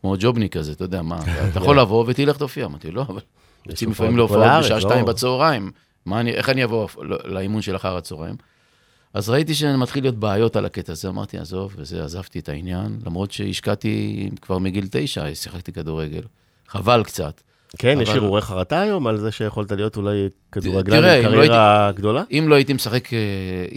כמו 0.00 0.14
ג'ובניק 0.18 0.56
כזה, 0.56 0.72
אתה 0.72 0.84
יודע 0.84 1.02
מה, 1.02 1.18
אתה 1.50 1.58
יכול 1.60 1.80
לבוא 1.80 2.04
ותלך 2.08 2.36
תופיע. 2.36 2.64
אמרתי, 2.64 2.90
לא, 2.90 3.02
אבל 3.02 3.20
יוצאים 3.68 3.90
לפעמים 3.90 4.16
להופעות 4.16 4.40
בשעה 4.58 4.74
לא? 4.76 4.80
שתיים 4.80 5.04
בצהריים. 5.04 5.70
אני, 6.12 6.30
איך 6.32 6.48
אני 6.48 6.64
אבוא 6.64 6.88
לאימון 7.24 7.62
של 7.62 7.76
אחר 7.76 7.96
הצהריים? 7.96 8.34
אז 9.14 9.28
ראיתי 9.30 9.54
שמתחיל 9.54 10.04
להיות 10.04 10.14
בעיות 10.18 10.56
על 10.56 10.64
הקטע 10.64 10.92
הזה, 10.92 11.08
אמרתי, 11.08 11.38
עזוב, 11.38 11.74
וזה, 11.76 12.04
עזבתי 12.04 12.38
את 12.38 12.48
העניין, 12.48 12.98
למרות 13.06 13.30
שהשקעתי 13.30 14.30
כבר 14.42 14.58
מגיל 14.58 14.86
תשע, 14.90 15.34
שיחקתי 15.34 15.72
כדורגל. 15.72 16.22
חבל 16.68 17.04
קצת. 17.04 17.40
כן, 17.78 17.98
יש 18.02 18.08
אבל- 18.08 18.18
הרהורי 18.18 18.40
חרטה 18.40 18.80
היום 18.80 19.06
על 19.06 19.16
זה 19.16 19.32
שיכולת 19.32 19.72
להיות 19.72 19.96
אולי 19.96 20.28
כדורגלן 20.52 21.04
עם 21.04 21.26
אם 21.26 21.32
לא 21.32 21.36
קריירה 21.36 21.92
גדולה? 21.92 22.22
אם 22.30 22.44
לא 22.48 22.54
הייתי 22.54 22.72
משחק, 22.72 23.12
אה, 23.12 23.18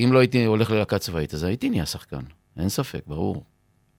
אם 0.04 0.10
לא 0.14 0.20
הייתי 0.20 0.46
הולך 0.46 0.72
ללהקה 0.72 1.00
צבאית, 1.00 1.34
אז 1.34 1.44
הייתי 1.44 1.70
נהיה 1.70 1.86
שחקן. 1.86 2.20
אין 2.60 2.70
ספק, 2.70 3.02
ברור. 3.08 3.44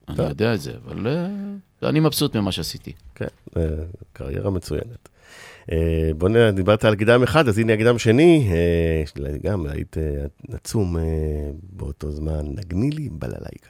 אני 0.07 0.17
טוב. 0.17 0.25
יודע 0.25 0.31
יודע 0.31 0.53
את 0.53 0.61
זה, 0.61 0.71
אבל 0.85 1.07
אה, 1.07 1.89
אני 1.89 1.99
מבסוט 1.99 2.35
ממה 2.35 2.51
שעשיתי. 2.51 2.91
כן, 3.15 3.25
אה, 3.57 3.63
קריירה 4.13 4.49
מצוינת. 4.49 5.09
בוא 6.17 6.29
נ... 6.29 6.55
דיברת 6.55 6.85
על 6.85 6.95
גדם 6.95 7.23
אחד, 7.23 7.47
אז 7.47 7.57
הנה 7.57 7.73
הגדם 7.73 7.99
שני, 7.99 8.47
גם 9.43 9.65
היית 9.65 9.97
עצום 10.53 10.97
באותו 11.73 12.11
זמן, 12.11 12.45
נגני 12.55 12.89
לי 12.89 13.09
בללייקה. 13.11 13.69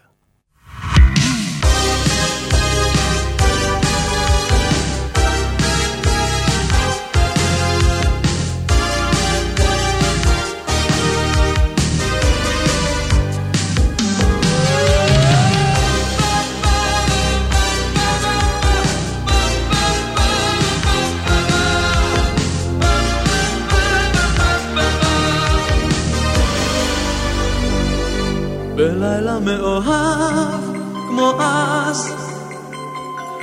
מאוהב 29.39 30.61
כמו 31.09 31.33
אז. 31.41 32.13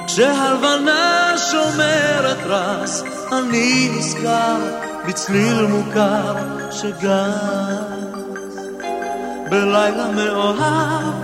כשהלבנה 0.06 1.34
שומרת 1.50 2.36
רס 2.44 3.02
אני 3.32 3.90
נזכר 3.98 4.56
בצליל 5.08 5.66
מוכר 5.66 6.34
שגז 6.70 8.06
בלילה 9.50 10.10
מאוהב 10.14 11.14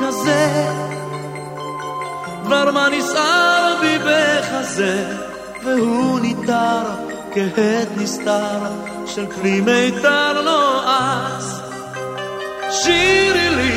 כזה 0.00 0.66
דבר 2.44 2.70
מה 2.70 2.88
נסער 2.88 3.76
בי 3.80 3.98
בחזה 3.98 5.16
והוא 5.64 6.20
ניתר 6.20 6.82
כהד 7.32 7.88
נסתר 7.96 8.58
של 9.06 9.26
כלי 9.26 9.60
מיתר 9.60 10.42
נועז 10.44 11.69
שירי 12.72 13.48
לי, 13.56 13.74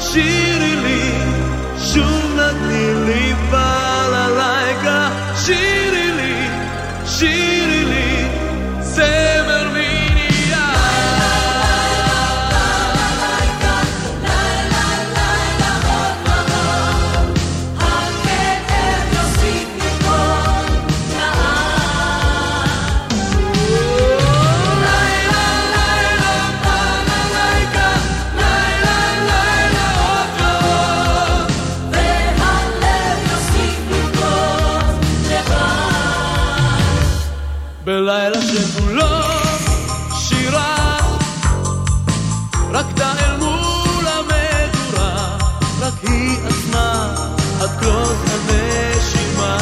שירי 0.00 0.76
לי, 0.76 1.12
שוב 1.78 2.34
נתני 2.36 2.94
לי 3.06 3.34
בללייקה, 3.50 5.08
שירי 5.36 5.91
רקדה 42.82 43.12
אל 43.12 43.36
מול 43.36 44.06
המדורה 44.06 45.36
רק 45.80 45.92
היא 46.02 46.38
עצמה 46.46 47.14
עד 47.60 47.70
כלות 47.80 48.16
הנשימה. 48.26 49.58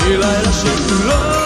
מלילה 0.00 0.52
שכולו 0.52 1.40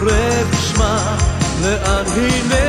קורא 0.00 0.42
בשמה 0.50 1.16
לאן 1.62 2.04
היא 2.14 2.65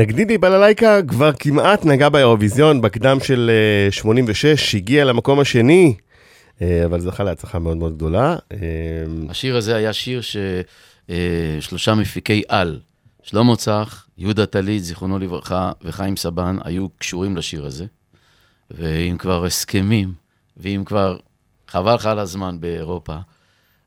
נגדידי 0.00 0.38
בללייקה 0.38 1.02
כבר 1.08 1.32
כמעט 1.32 1.84
נגע 1.84 2.08
באירוויזיון 2.08 2.80
בקדם 2.80 3.20
של 3.20 3.50
אה, 3.86 3.92
86, 3.92 4.74
הגיע 4.74 5.04
למקום 5.04 5.40
השני, 5.40 5.94
אה, 6.62 6.84
אבל 6.84 7.00
זכה 7.00 7.24
להצלחה 7.24 7.58
מאוד 7.58 7.76
מאוד 7.76 7.94
גדולה. 7.96 8.36
אה, 8.52 8.58
השיר 9.28 9.56
הזה 9.56 9.76
היה 9.76 9.92
שיר 9.92 10.20
ששלושה 11.60 11.94
מפיקי 11.94 12.42
על, 12.48 12.80
שלמה 13.22 13.56
צח, 13.56 14.06
יהודה 14.18 14.46
טלית, 14.46 14.84
זיכרונו 14.84 15.18
לברכה, 15.18 15.72
וחיים 15.82 16.16
סבן, 16.16 16.56
היו 16.64 16.88
קשורים 16.88 17.36
לשיר 17.36 17.66
הזה. 17.66 17.84
ועם 18.70 19.18
כבר 19.18 19.44
הסכמים, 19.44 20.12
ואם 20.56 20.82
כבר 20.86 21.16
חבל 21.68 21.94
לך 21.94 22.06
על 22.06 22.18
הזמן 22.18 22.60
באירופה, 22.60 23.16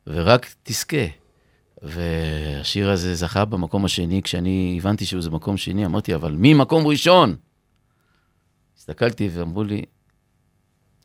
ורק 0.08 0.48
תזכה. 0.64 1.23
והשיר 1.84 2.90
הזה 2.90 3.16
זכה 3.16 3.46
במקום 3.46 3.86
השני, 3.86 4.22
כשאני 4.24 4.76
הבנתי 4.82 5.06
שהוא 5.06 5.22
זה 5.22 5.30
מקום 5.30 5.58
שני, 5.58 5.86
אמרתי, 5.86 6.16
אבל 6.16 6.32
מי 6.32 6.54
מקום 6.54 6.88
ראשון? 6.88 7.36
הסתכלתי 8.78 9.30
ואמרו 9.34 9.64
לי, 9.64 9.82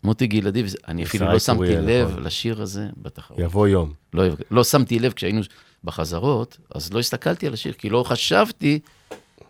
מוטי 0.04 0.26
גלעדי, 0.26 0.62
אני 0.88 1.04
אפילו 1.04 1.26
לא 1.32 1.38
שמתי 1.38 1.76
לב 1.76 2.08
נכון. 2.10 2.22
לשיר 2.22 2.62
הזה 2.62 2.86
בתחרות. 2.96 3.40
יבוא 3.40 3.68
יום. 3.68 3.92
לא, 4.14 4.24
לא 4.50 4.64
שמתי 4.64 4.98
לב 4.98 5.12
כשהיינו 5.12 5.40
בחזרות, 5.84 6.58
אז 6.74 6.92
לא 6.92 6.98
הסתכלתי 6.98 7.46
על 7.46 7.52
השיר, 7.52 7.72
כי 7.72 7.88
לא 7.90 8.02
חשבתי, 8.02 8.78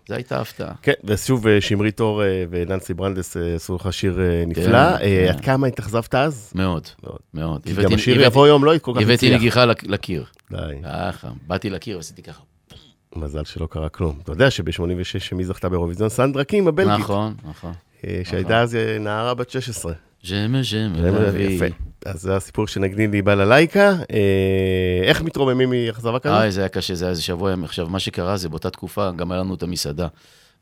זו 0.08 0.14
הייתה 0.14 0.40
הפתעה. 0.40 0.74
כן, 0.82 0.92
ושוב, 1.04 1.46
אה, 1.46 1.60
שמרית 1.60 2.00
אור 2.00 2.22
אה, 2.22 2.44
וננסי 2.50 2.94
ברנדס 2.94 3.36
אה, 3.36 3.54
עשו 3.54 3.76
לך 3.76 3.92
שיר 3.92 4.20
אה, 4.20 4.44
נפלא. 4.46 4.98
כן. 4.98 5.26
עד 5.28 5.40
כמה 5.40 5.66
התאכזבת 5.66 6.14
אז? 6.14 6.52
מאוד, 6.54 6.88
מאוד. 7.02 7.18
מאוד. 7.34 7.62
כי 7.64 7.70
הבאתי- 7.70 7.88
גם 7.88 7.94
השיר 7.94 8.14
הבאתי- 8.14 8.26
יבוא 8.26 8.46
יום 8.48 8.64
לא 8.64 8.72
כל 8.82 8.92
כך 8.94 9.00
הבאתי 9.02 9.14
הצליח. 9.14 9.40
נגיחה 9.40 9.64
לק- 9.64 9.84
לקיר. 9.86 10.24
די, 10.50 10.74
ככה, 10.84 11.28
באתי 11.46 11.70
לקיר 11.70 11.96
ועשיתי 11.96 12.22
ככה. 12.22 12.42
מזל 13.16 13.44
שלא 13.44 13.66
קרה 13.70 13.88
כלום. 13.88 14.18
אתה 14.22 14.32
יודע 14.32 14.50
שב-86 14.50 15.34
מי 15.34 15.44
זכתה 15.44 15.68
באירוויזיון? 15.68 16.08
סנדרה 16.08 16.44
קים 16.44 16.68
הבלגית. 16.68 16.92
נכון, 17.00 17.34
נכון. 17.44 17.72
אה, 18.04 18.20
שהייתה 18.24 18.60
אז 18.60 18.74
אה, 18.74 18.98
נערה 18.98 19.34
בת 19.34 19.50
16. 19.50 19.92
ז'מה 20.24 20.62
ז'מה 20.62 21.38
יפה. 21.38 21.64
אז 22.06 22.20
זה 22.20 22.36
הסיפור 22.36 22.66
שנגנים 22.66 23.12
לי 23.12 23.22
בללייקה. 23.22 23.96
אה, 24.12 25.00
איך 25.02 25.22
מתרוממים 25.22 25.70
מאכזבה 25.70 26.18
כזאת? 26.18 26.36
איי, 26.36 26.52
זה 26.52 26.60
היה 26.60 26.68
קשה, 26.68 26.94
זה 26.94 27.04
היה 27.04 27.10
איזה 27.10 27.22
שבוע. 27.22 27.54
עכשיו, 27.64 27.88
מה 27.88 27.98
שקרה 27.98 28.36
זה 28.36 28.48
באותה 28.48 28.70
תקופה, 28.70 29.10
גם 29.16 29.32
היה 29.32 29.40
לנו 29.40 29.54
את 29.54 29.62
המסעדה, 29.62 30.08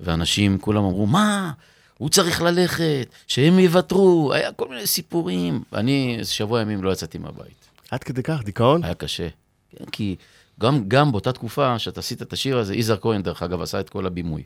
ואנשים 0.00 0.58
כולם 0.58 0.84
אמרו, 0.84 1.06
מה? 1.06 1.52
הוא 1.98 2.08
צריך 2.08 2.42
ללכת, 2.42 3.06
שהם 3.26 3.58
יוותרו, 3.58 4.32
היה 4.32 4.52
כל 4.52 4.68
מיני 4.68 4.86
סיפורים. 4.86 5.62
אני 5.74 6.16
איזה 6.18 6.30
שבוע 6.30 6.60
ימים 6.60 6.84
לא 6.84 6.92
יצאתי 6.92 7.18
מהבית. 7.18 7.68
עד 7.90 8.04
כדי 8.04 8.22
כך, 8.22 8.42
דיכאון? 8.44 8.84
היה 8.84 8.94
קשה. 8.94 9.28
כי 9.92 10.16
גם, 10.60 10.88
גם 10.88 11.12
באותה 11.12 11.32
תקופה 11.32 11.78
שאתה 11.78 12.00
עשית 12.00 12.22
את 12.22 12.32
השיר 12.32 12.58
הזה, 12.58 12.74
יזהר 12.76 12.96
כהן, 12.96 13.22
דרך 13.22 13.42
אגב, 13.42 13.60
עשה 13.62 13.80
את 13.80 13.88
כל 13.88 14.06
הבימוי. 14.06 14.42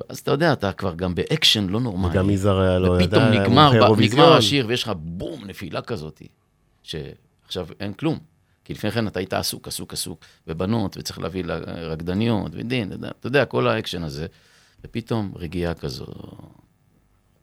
ואז 0.00 0.18
אתה 0.18 0.30
יודע, 0.30 0.52
אתה 0.52 0.72
כבר 0.72 0.94
גם 0.94 1.14
באקשן 1.14 1.66
לא 1.68 1.80
נורמלי. 1.80 2.10
וגם 2.12 2.30
יזהר 2.30 2.60
היה 2.60 2.78
לו 2.78 3.00
ידע, 3.00 3.04
ופתאום 3.04 3.24
נגמר, 3.24 3.70
ב-. 3.92 4.00
נגמר 4.00 4.32
השיר 4.36 4.66
ויש 4.68 4.82
לך 4.82 4.92
בום, 4.96 5.44
נפילה 5.44 5.82
כזאת, 5.82 6.22
שעכשיו 6.82 7.66
אין 7.80 7.92
כלום. 7.92 8.18
כי 8.64 8.72
לפני 8.74 8.90
כן 8.90 9.06
אתה 9.06 9.18
היית 9.18 9.32
עסוק, 9.32 9.68
עסוק, 9.68 9.92
עסוק, 9.92 10.24
ובנות, 10.46 10.96
וצריך 10.96 11.18
להביא 11.18 11.44
לה- 11.44 11.58
רקדניות, 11.88 12.52
ודין, 12.54 12.92
אתה 12.92 13.26
יודע- 13.26 13.44
כל 13.44 13.68
האקשן 13.68 14.02
הזה, 14.02 14.26
ופתאום 14.84 15.32
רגיעה 15.36 15.74
כזו, 15.74 16.06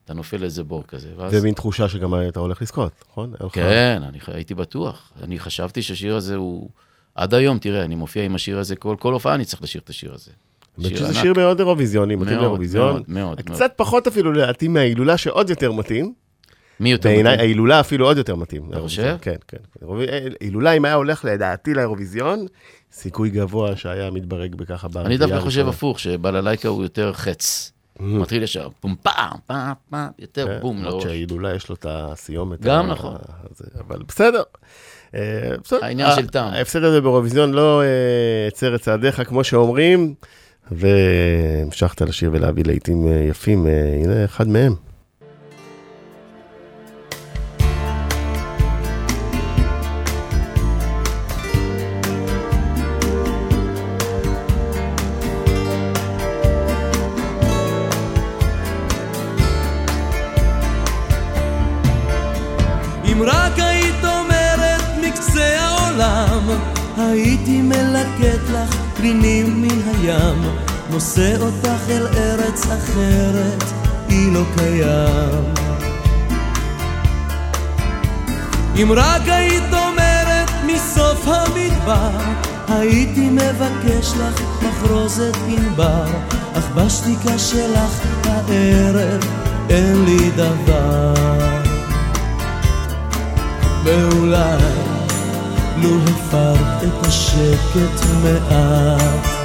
אתה 0.09 0.17
נופל 0.17 0.37
לאיזה 0.37 0.63
בור 0.63 0.83
כזה, 0.87 1.07
ואז... 1.17 1.31
זה 1.31 1.41
מין 1.41 1.53
תחושה 1.53 1.89
שגם 1.89 2.13
אתה 2.27 2.39
הולך 2.39 2.61
לזכות, 2.61 2.91
נכון? 3.11 3.33
כן, 3.51 4.01
אני 4.09 4.19
הייתי 4.27 4.53
בטוח. 4.55 5.11
אני 5.23 5.39
חשבתי 5.39 5.81
שהשיר 5.81 6.15
הזה 6.15 6.35
הוא... 6.35 6.69
עד 7.15 7.33
היום, 7.33 7.57
תראה, 7.59 7.83
אני 7.83 7.95
מופיע 7.95 8.23
עם 8.23 8.35
השיר 8.35 8.59
הזה, 8.59 8.75
כל, 8.75 8.95
כל 8.99 9.13
הופעה 9.13 9.35
אני 9.35 9.45
צריך 9.45 9.61
לשיר 9.63 9.81
את 9.83 9.89
השיר 9.89 10.13
הזה. 10.13 10.31
האמת 10.77 10.97
שזה. 10.97 11.13
שיר 11.13 11.33
מאוד 11.33 11.59
אירוויזיוני, 11.59 12.15
מתאים 12.15 12.29
מאוד, 12.33 12.41
לאירוויזיון. 12.41 12.85
מאוד, 12.91 13.03
מאוד, 13.07 13.41
מאוד. 13.47 13.55
קצת 13.55 13.73
פחות 13.75 14.07
אפילו 14.07 14.31
לדעתי 14.33 14.67
מההילולה 14.67 15.17
שעוד 15.17 15.49
יותר 15.49 15.71
מתאים. 15.71 16.13
מי 16.79 16.91
יותר 16.91 17.09
בעיניי 17.09 17.33
מתאים? 17.33 17.45
ההילולה 17.47 17.79
אפילו 17.79 18.05
עוד 18.05 18.17
יותר 18.17 18.35
מתאים. 18.35 18.61
לאירוויזיון. 18.71 19.07
חושב? 19.17 19.17
כן, 19.21 19.35
כן. 19.47 19.57
אירוויזיון- 19.81 20.33
הילולה, 20.41 20.71
אם 20.71 20.85
היה 20.85 20.93
הולך 20.93 21.25
לדעתי 21.25 21.73
לאירוויזיון, 21.73 22.45
סיכוי 22.91 23.29
גבוה 23.29 23.75
שהיה 23.75 24.11
מתברג 24.11 24.55
בככה 24.55 24.87
אני 24.95 25.17
דווקא 25.17 25.39
חושב. 25.39 25.67
הפוך, 25.67 25.99
שבללייקה 25.99 26.67
הוא 26.67 26.83
יותר 26.83 27.13
חץ. 27.13 27.71
מתחיל 27.99 28.43
ישר, 28.43 28.67
פום 28.79 28.95
פעם, 29.03 29.37
פעם, 29.45 29.73
פעם, 29.89 30.07
יותר 30.19 30.47
כן, 30.47 30.57
בום 30.61 30.83
לראש. 30.83 31.03
שההילולה 31.03 31.55
יש 31.55 31.69
לו 31.69 31.75
את 31.75 31.85
הסיומת. 31.89 32.61
גם 32.61 32.87
נכון. 32.87 33.15
אבל 33.87 33.99
בסדר. 34.07 34.43
אה, 35.15 35.19
בסדר. 35.63 35.79
העניין 35.85 36.09
ה- 36.09 36.15
של 36.15 36.27
טעם. 36.27 36.53
ההפסד 36.53 36.83
הזה 36.83 37.01
באירוויזיון 37.01 37.51
לא 37.53 37.81
אה, 37.81 37.87
הצר 38.47 38.75
את 38.75 38.81
צעדיך, 38.81 39.21
כמו 39.27 39.43
שאומרים, 39.43 40.13
והמשכת 40.71 42.01
לשיר 42.01 42.29
ולהביא 42.33 42.63
להיטים 42.67 43.07
אה, 43.07 43.25
יפים. 43.29 43.67
אה, 43.67 43.71
הנה 44.03 44.25
אחד 44.25 44.47
מהם. 44.47 44.75
נושא 70.99 71.35
אותך 71.41 71.89
אל 71.89 72.07
ארץ 72.07 72.65
אחרת, 72.65 73.63
היא 74.09 74.33
לא 74.33 74.41
קיים. 74.57 75.53
אם 78.75 78.91
רק 78.95 79.21
היית 79.25 79.73
אומרת 79.73 80.49
מסוף 80.65 81.27
המדבר, 81.27 82.09
הייתי 82.67 83.29
מבקש 83.29 84.13
לך 84.19 84.41
מחרוזת 84.61 85.37
ענבר, 85.47 86.05
אך 86.53 86.69
בשתיקה 86.75 87.39
שלך 87.39 88.05
הערב 88.23 89.23
אין 89.69 90.05
לי 90.05 90.31
דבר. 90.35 91.13
ואולי 93.83 94.63
לו 95.81 95.97
הפרת 96.03 96.83
את 96.83 97.05
השקט 97.07 98.05
מעט 98.23 99.38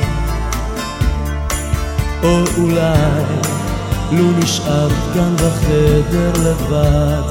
או 2.24 2.44
אולי 2.58 3.22
לו 4.12 4.30
נשארת 4.38 4.92
כאן 5.14 5.36
בחדר 5.36 6.32
לבד? 6.44 7.22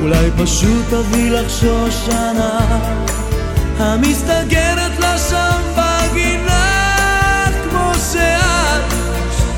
אולי 0.00 0.30
פשוט 0.42 0.84
תביא 0.90 1.30
לך 1.30 1.50
שושנה 1.50 2.58
המסתגרת 3.78 4.98
לה 4.98 5.18
שם 5.18 5.60
בגינה 5.76 7.46
כמו 7.70 7.92
שאת 8.12 8.92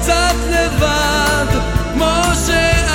קצת 0.01 0.35
לבד 0.51 1.47
כמו 1.95 2.23
שאת. 2.47 2.95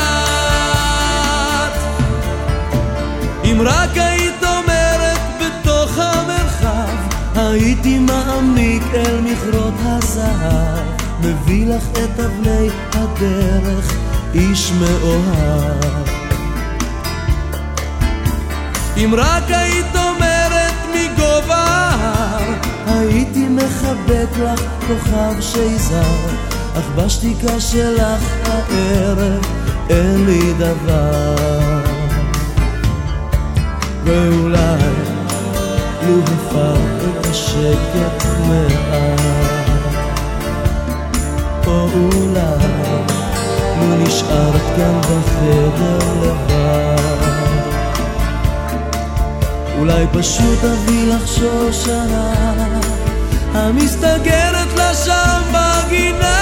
אם 3.45 3.61
רק 3.65 3.89
היית 3.95 4.28
הייתי 7.49 7.99
מעמיק 7.99 8.83
אל 8.93 9.21
מכרות 9.21 9.73
הזהב 9.79 10.85
מביא 11.21 11.67
לך 11.67 11.83
את 11.91 12.19
אבני 12.19 12.69
הדרך 12.93 13.93
איש 14.33 14.71
מאוהב. 14.71 16.07
אם 18.97 19.13
רק 19.17 19.43
היית 19.47 19.95
אומרת 19.95 20.73
מגובה 20.95 21.55
ההר, 21.55 22.53
הייתי 22.87 23.47
מחבק 23.49 24.37
לך 24.43 24.61
כוכב 24.87 25.41
שיזהר, 25.41 26.29
אך 26.73 26.85
בשתיקה 26.95 27.59
שלך 27.59 28.23
הערב 28.45 29.45
אין 29.89 30.25
לי 30.25 30.53
דבר. 30.53 31.35
ואולי 34.03 34.79
לו 36.07 36.23
הפר 36.23 37.18
את 37.29 37.33
השקט 37.33 38.25
מעט, 38.47 39.19
או 41.67 41.87
אולי 41.93 42.67
לו 43.79 43.95
נשארת 44.03 44.61
כאן 44.75 45.01
בחדר 45.01 45.99
לבד. 46.21 47.29
אולי 49.77 50.05
פשוט 50.13 50.63
אביא 50.63 51.13
לך 51.13 51.27
שושנה 51.27 52.33
המסתגרת 53.53 54.73
לה 54.77 54.93
שם 54.93 55.41
בגינה 55.51 56.38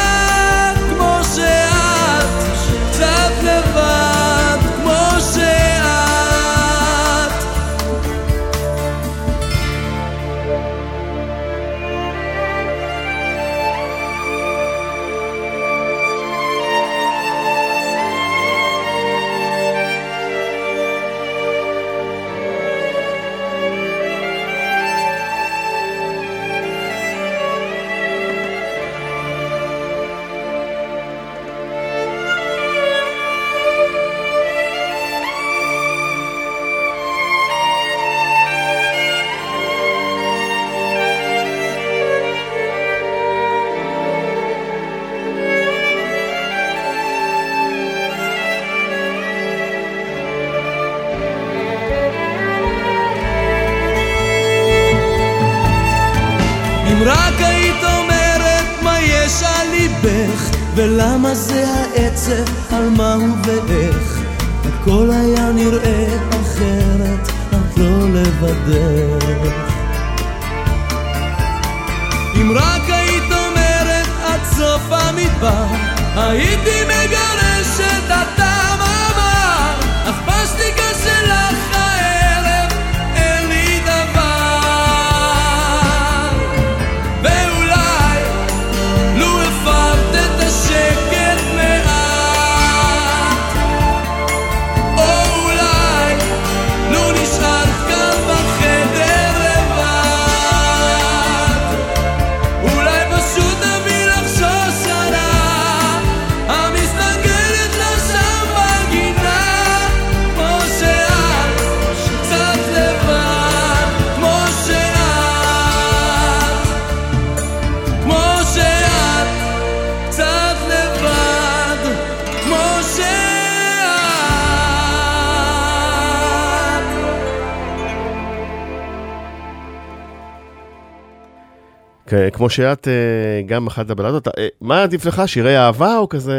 כמו 132.33 132.49
שאת 132.49 132.87
אה, 132.87 133.41
גם 133.45 133.67
אחת 133.67 133.89
הבלדות, 133.89 134.27
אה, 134.27 134.47
מה 134.61 134.83
עדיף 134.83 135.05
לך, 135.05 135.21
שירי 135.25 135.57
אהבה 135.57 135.97
או 135.97 136.09
כזה 136.09 136.33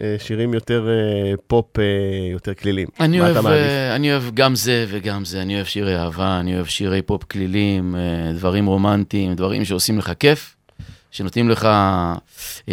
אה, 0.00 0.16
שירים 0.18 0.54
יותר 0.54 0.88
פופ, 1.46 1.66
יותר 2.32 2.54
קלילים? 2.54 2.88
אני 3.00 3.20
אוהב, 3.20 3.46
אני 3.94 4.12
אוהב 4.12 4.34
גם 4.34 4.54
זה 4.54 4.86
וגם 4.88 5.24
זה, 5.24 5.42
אני 5.42 5.54
אוהב 5.54 5.66
שירי 5.66 5.96
אהבה, 5.96 6.40
אני 6.40 6.54
אוהב 6.54 6.66
שירי 6.66 7.02
פופ 7.02 7.24
קלילים, 7.24 7.94
דברים 8.34 8.66
רומנטיים, 8.66 9.34
דברים 9.34 9.64
שעושים 9.64 9.98
לך 9.98 10.12
כיף, 10.20 10.56
שנותנים 11.10 11.48
לך 11.48 11.68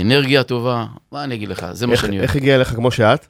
אנרגיה 0.01 0.43
טובה, 0.43 0.85
מה 1.11 1.23
אני 1.23 1.35
אגיד 1.35 1.49
לך, 1.49 1.65
זה 1.71 1.87
מה 1.87 1.97
שאני 1.97 2.11
אוהב. 2.17 2.21
איך 2.21 2.35
הגיע 2.35 2.55
אליך 2.55 2.69
כמו 2.69 2.91
שאת? 2.91 3.25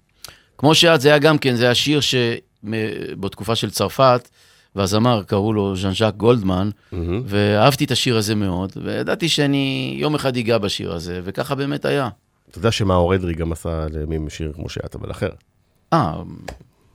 כמו 0.57 0.75
שאת, 0.75 1.01
זה 1.01 1.09
היה 1.09 1.17
גם 1.17 1.37
כן, 1.37 1.55
זה 1.55 1.65
היה 1.65 1.75
שיר 1.75 1.99
שבתקופה 1.99 3.55
של 3.55 3.69
צרפת, 3.69 4.29
והזמר 4.75 5.23
קראו 5.23 5.53
לו 5.53 5.75
ז'אן 5.75 5.93
ז'אק 5.93 6.15
גולדמן, 6.15 6.69
מהמם. 6.91 7.21
ואהבתי 7.25 7.85
את 7.85 7.91
השיר 7.91 8.17
הזה 8.17 8.35
מאוד, 8.35 8.71
וידעתי 8.83 9.29
שאני 9.29 9.95
יום 9.99 10.15
אחד 10.15 10.37
אגע 10.37 10.57
בשיר 10.57 10.93
הזה, 10.93 11.21
וככה 11.23 11.55
באמת 11.55 11.85
היה. 11.85 12.09
אתה 12.49 12.57
יודע 12.57 12.71
שמאור 12.71 13.15
אדרי 13.15 13.33
גם 13.33 13.51
עשה 13.51 13.85
לימים 13.93 14.29
שיר 14.29 14.51
כמו 14.53 14.69
שאת, 14.69 14.95
אבל 14.95 15.11
אחר. 15.11 15.29
אה, 15.93 16.13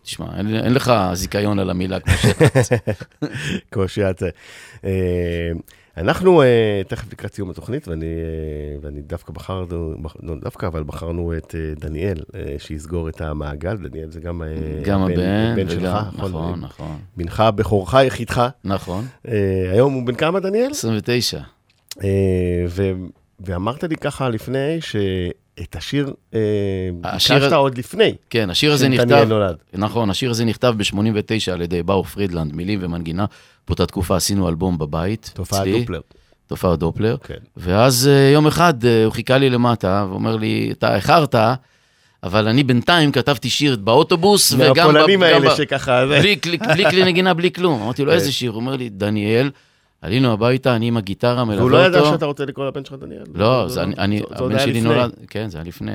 תשמע, 0.02 0.26
אין, 0.36 0.56
אין 0.56 0.74
לך 0.74 0.92
זיכיון 1.12 1.58
על 1.58 1.70
המילה 1.70 2.00
כמו 2.00 2.12
שאת. 2.12 2.42
כמו 3.72 3.88
שאת. 3.88 4.22
אנחנו 6.00 6.42
אה, 6.42 6.46
תכף 6.88 7.12
לקראת 7.12 7.34
סיום 7.34 7.50
התוכנית, 7.50 7.88
ואני, 7.88 8.04
אה, 8.06 8.10
ואני 8.82 9.00
דווקא 9.02 9.32
בחרנו, 9.32 9.94
בח- 10.02 10.16
לא 10.22 10.34
דווקא, 10.40 10.66
אבל 10.66 10.82
בחרנו 10.82 11.36
את 11.36 11.54
אה, 11.54 11.88
דניאל, 11.88 12.18
אה, 12.34 12.54
שיסגור 12.58 13.08
את 13.08 13.20
המעגל. 13.20 13.76
דניאל 13.76 14.10
זה 14.10 14.20
גם, 14.20 14.42
אה, 14.42 14.48
גם 14.84 15.02
הבן, 15.02 15.56
בן 15.56 15.68
שלך, 15.70 15.80
וגם, 15.80 16.16
נכון? 16.16 16.30
נכון, 16.30 16.60
נכון, 16.60 16.98
בנך, 17.16 17.40
בכורך, 17.54 17.94
יחידך. 18.06 18.48
נכון, 18.64 19.04
אה, 19.28 19.32
היום 19.72 19.92
הוא 19.94 20.06
בן 20.06 20.14
כמה, 20.14 20.40
דניאל? 20.40 20.70
29. 20.70 21.40
אה, 22.02 22.08
ו- 22.68 22.92
ואמרת 23.44 23.84
לי 23.84 23.96
ככה 23.96 24.28
לפני, 24.28 24.78
שאת 24.80 25.76
השיר 25.76 26.12
אה, 26.34 26.40
השיר 27.04 27.36
ביקשת 27.38 27.52
עוד 27.52 27.78
לפני. 27.78 28.14
כן, 28.30 28.50
השיר 28.50 28.72
הזה 28.72 28.88
נכתב, 28.88 29.24
נולד. 29.28 29.56
נכון, 29.74 30.10
השיר 30.10 30.30
הזה 30.30 30.44
נכתב 30.44 30.74
ב-89 30.76 31.52
על 31.52 31.62
ידי 31.62 31.82
באו 31.82 32.04
פרידלנד, 32.04 32.54
מילים 32.54 32.78
ומנגינה. 32.82 33.24
באותה 33.68 33.86
תקופה 33.86 34.16
עשינו 34.16 34.48
אלבום 34.48 34.78
בבית, 34.78 35.30
תופעת 35.34 35.60
אצלי, 35.60 35.80
דופלר. 35.80 36.00
תופעת 36.46 36.78
דופלר. 36.78 37.16
כן. 37.24 37.34
ואז 37.56 38.08
אה, 38.12 38.30
יום 38.32 38.46
אחד 38.46 38.84
אה, 38.84 39.04
הוא 39.04 39.12
חיכה 39.12 39.38
לי 39.38 39.50
למטה, 39.50 40.06
ואומר 40.10 40.36
לי, 40.36 40.68
אתה 40.72 40.94
איחרת, 40.96 41.34
אבל 42.22 42.48
אני 42.48 42.62
בינתיים 42.64 43.12
כתבתי 43.12 43.50
שיר 43.50 43.76
באוטובוס, 43.76 44.52
וגם... 44.52 44.86
מהפולנים 44.94 45.22
האלה 45.22 45.56
שככה... 45.56 46.06
זה- 46.08 46.18
בלי, 46.20 46.40
כלי- 46.40 46.56
בלי 46.58 46.90
כלי 46.90 47.04
נגינה, 47.10 47.34
בלי 47.34 47.50
כלום. 47.52 47.82
אמרתי 47.82 48.02
לו, 48.04 48.10
כן. 48.10 48.14
איזה 48.16 48.32
שיר? 48.32 48.50
הוא 48.50 48.60
אומר 48.60 48.76
לי, 48.76 48.88
דניאל, 48.88 49.50
עלינו 50.02 50.32
הביתה, 50.32 50.76
אני 50.76 50.88
עם 50.88 50.96
הגיטרה, 50.96 51.44
מלווה 51.44 51.64
אותו. 51.64 51.74
והוא 51.74 51.92
לא 51.92 51.98
ידע 51.98 52.04
שאתה 52.10 52.26
רוצה 52.26 52.44
לקרוא 52.44 52.66
לבן 52.66 52.84
שלך 52.84 52.94
דניאל. 53.00 53.22
לא, 53.34 53.68
זה 53.68 53.82
אני, 53.82 54.22
הבן 54.30 54.58
שלי. 54.58 54.80
נולד, 54.80 55.10
כן, 55.28 55.48
זה 55.48 55.58
היה 55.58 55.64
לפני. 55.64 55.92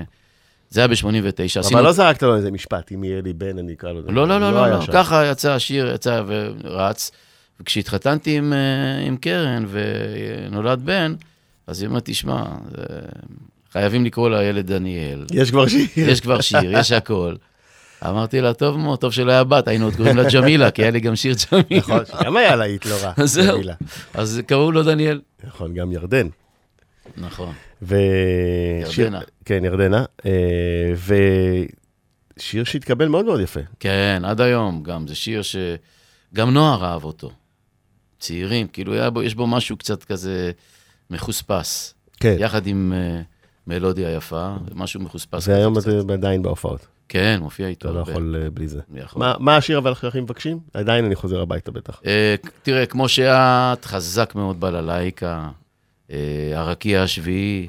זה 0.70 0.82
היה 0.82 0.88
ב-89. 0.88 1.60
עשינו... 1.60 1.80
אבל 1.80 1.88
לא 1.88 1.91
זרקת 1.91 2.24
לו 2.24 2.36
איזה 2.36 2.51
משפט, 2.51 2.91
אם 2.91 3.03
יהיה 3.03 3.22
לי 3.22 3.34
בן, 3.34 3.58
אני 3.58 3.74
אקרא 3.74 3.91
לו. 3.91 4.01
לא, 4.01 4.28
לא, 4.28 4.39
לא, 4.39 4.51
לא, 4.51 4.70
לא. 4.70 4.80
ככה 4.93 5.26
יצא 5.26 5.51
השיר, 5.51 5.93
יצא 5.93 6.22
ורץ. 6.28 7.12
וכשהתחתנתי 7.60 8.38
עם, 8.38 8.53
אה, 8.53 9.18
קרן 9.22 9.66
ונולד 9.70 10.82
בן, 10.86 11.14
אז 11.68 11.82
היא 11.82 11.88
אומרת, 11.88 12.03
תשמע, 12.06 12.43
חייבים 13.72 14.06
לקרוא 14.06 14.30
לילד 14.30 14.68
דניאל. 14.68 15.26
יש 15.34 15.51
כבר 15.51 15.68
שיר. 15.68 15.88
יש 15.97 16.22
כבר 16.22 16.41
שיר, 16.41 16.72
יש 16.80 16.91
הכל. 16.91 17.36
אמרתי 18.10 18.41
לה, 18.41 18.53
טוב 18.53 18.78
מאוד, 18.78 18.99
טוב 18.99 19.14
שלא 19.14 19.32
היה 19.32 19.43
בת, 19.43 19.68
היינו 19.68 19.86
עוד 19.86 19.95
קוראים 19.95 20.18
לה 20.18 20.24
ג'מילה, 20.34 20.72
כי 20.72 20.82
היה 20.82 20.91
לי 20.91 20.99
גם 20.99 21.16
שיר 21.16 21.36
ג'מילה. 21.51 21.82
נכון, 21.82 22.03
גם 22.26 22.38
היה 22.38 22.56
להיט 22.56 22.86
לא 22.86 22.95
רע. 23.03 23.14
אז 23.18 23.32
זהו. 23.32 23.58
מילה. 23.58 23.74
אז 24.14 24.41
קראו 24.47 24.72
לו 24.72 24.84
דניאל. 24.84 25.22
נכון, 25.43 25.74
גם 25.74 25.91
ירדן. 25.91 26.28
נכון. 27.18 27.53
ו... 27.82 27.95
ירדנה. 28.97 29.22
כן, 29.45 29.66
ירדנה. 29.66 30.06
אה, 30.26 30.93
ושיר 32.38 32.64
שהתקבל 32.64 33.08
מאוד 33.08 33.26
מאוד 33.26 33.39
יפה. 33.39 33.60
כן, 33.80 34.22
עד 34.26 34.41
היום 34.41 34.84
גם, 34.84 35.08
זה 35.08 35.16
שיר 35.16 35.41
שגם 35.41 36.53
נוער 36.53 36.86
אהב 36.86 37.03
אותו. 37.03 37.32
צעירים, 38.20 38.68
כאילו 38.68 38.93
בו, 39.14 39.24
יש 39.24 39.36
בו 39.36 39.47
משהו 39.47 39.78
קצת 39.78 40.03
כזה 40.03 40.51
מחוספס. 41.10 41.93
כן. 42.20 42.36
יחד 42.39 42.68
עם 42.68 42.93
uh, 42.95 43.24
מלודיה 43.68 44.12
יפה, 44.12 44.56
משהו 44.76 44.99
מחוספס. 44.99 45.47
והיום. 45.47 45.78
אתה 45.78 46.14
עדיין 46.14 46.41
בהופעות. 46.41 46.88
כן, 47.10 47.38
מופיע 47.41 47.68
איתו. 47.68 47.89
אתה 47.89 47.97
לא. 47.97 48.01
יכול 48.01 48.36
אה, 48.43 48.49
בלי 48.49 48.68
זה. 48.68 48.80
מה- 49.39 49.58
השיר 49.58 49.78
אבל 49.78 49.91
הכי 49.91 50.22
מבקשים? 50.22 50.60
עדיין 50.74 51.06
אני 51.06 51.16
חוזר 51.16 51.41
הביתה 51.41 51.72
בטח. 51.72 52.01
אה, 52.06 52.36
תראה, 52.64 52.86
כמו 52.86 53.10
שאת, 53.10 53.86
חזק 53.86 54.36
מאוד 54.36 54.60
בללייקה, 54.60 55.49
אה, 56.12 56.18
הרקיע 56.56 57.03
השביעי, 57.03 57.68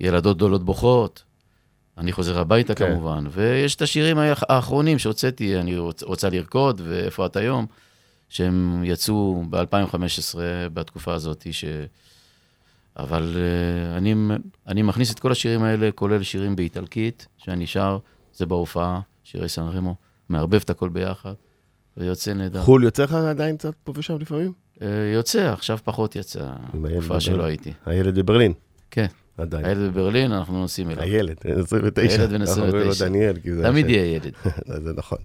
ילדות 0.00 0.36
גדולות 0.36 0.64
בוכות, 0.64 1.22
אני 1.98 2.12
חוזר 2.12 2.38
הביתה 2.38 2.74
כן. 2.74 2.86
כמובן, 2.92 3.24
ויש 3.30 3.74
את 3.74 3.82
השירים 3.82 4.18
האח- 4.18 4.42
האחרונים 4.48 4.98
שהוצאתי, 4.98 5.56
אני 5.58 5.78
רוצ, 5.78 6.02
רוצה 6.02 6.30
לרקוד, 6.30 6.80
ואיפה 6.84 7.26
את 7.26 7.36
היום, 7.36 7.66
שהם 8.28 8.82
יצאו 8.84 9.42
ב-2015, 9.50 10.38
בתקופה 10.74 11.14
הזאת, 11.14 11.46
ש... 11.50 11.64
אבל 12.98 13.36
uh, 13.36 13.96
אני, 13.96 14.14
אני 14.68 14.82
מכניס 14.82 15.12
את 15.12 15.18
כל 15.18 15.32
השירים 15.32 15.62
האלה, 15.62 15.90
כולל 15.94 16.22
שירים 16.22 16.56
באיטלקית, 16.56 17.26
שאני 17.36 17.66
שר, 17.66 17.98
זה 18.34 18.46
בהופעה, 18.46 19.00
שירי 19.24 19.48
סן 19.48 19.62
רמו, 19.62 19.96
מערבב 20.28 20.60
את 20.64 20.70
הכל 20.70 20.88
ביחד, 20.88 21.32
ויוצא 21.96 22.32
נהדר. 22.32 22.62
חו"ל 22.62 22.84
יוצא 22.84 23.04
לך 23.04 23.12
עדיין 23.12 23.56
קצת 23.56 23.74
פה 23.84 23.92
ושם 23.96 24.18
לפעמים? 24.18 24.52
Uh, 24.76 24.82
יוצא, 25.14 25.52
עכשיו 25.52 25.78
פחות 25.84 26.16
יצא, 26.16 26.50
תקופה 26.90 27.20
שלא. 27.20 27.44
הייתי. 27.44 27.72
הילד 27.86 28.18
בברלין. 28.18 28.52
כן, 28.90 29.06
עדיין. 29.38 29.64
הילד 29.64 29.90
בברלין, 29.92 30.32
אנחנו 30.32 30.60
נוסעים 30.60 30.90
אליו. 30.90 31.02
הילד, 31.02 31.36
בן 31.44 31.60
29. 31.60 32.16
הילד 32.16 32.30
בן 32.30 32.40
אנחנו 32.40 32.62
אומרים 32.62 32.84
לו 32.84 32.90
29. 32.90 33.08
דניאל. 33.08 33.68
תמיד. 33.70 33.88
יהיה 33.88 34.14
ילד. 34.16 34.32
זה 34.84 34.92
נכון. 34.96 35.18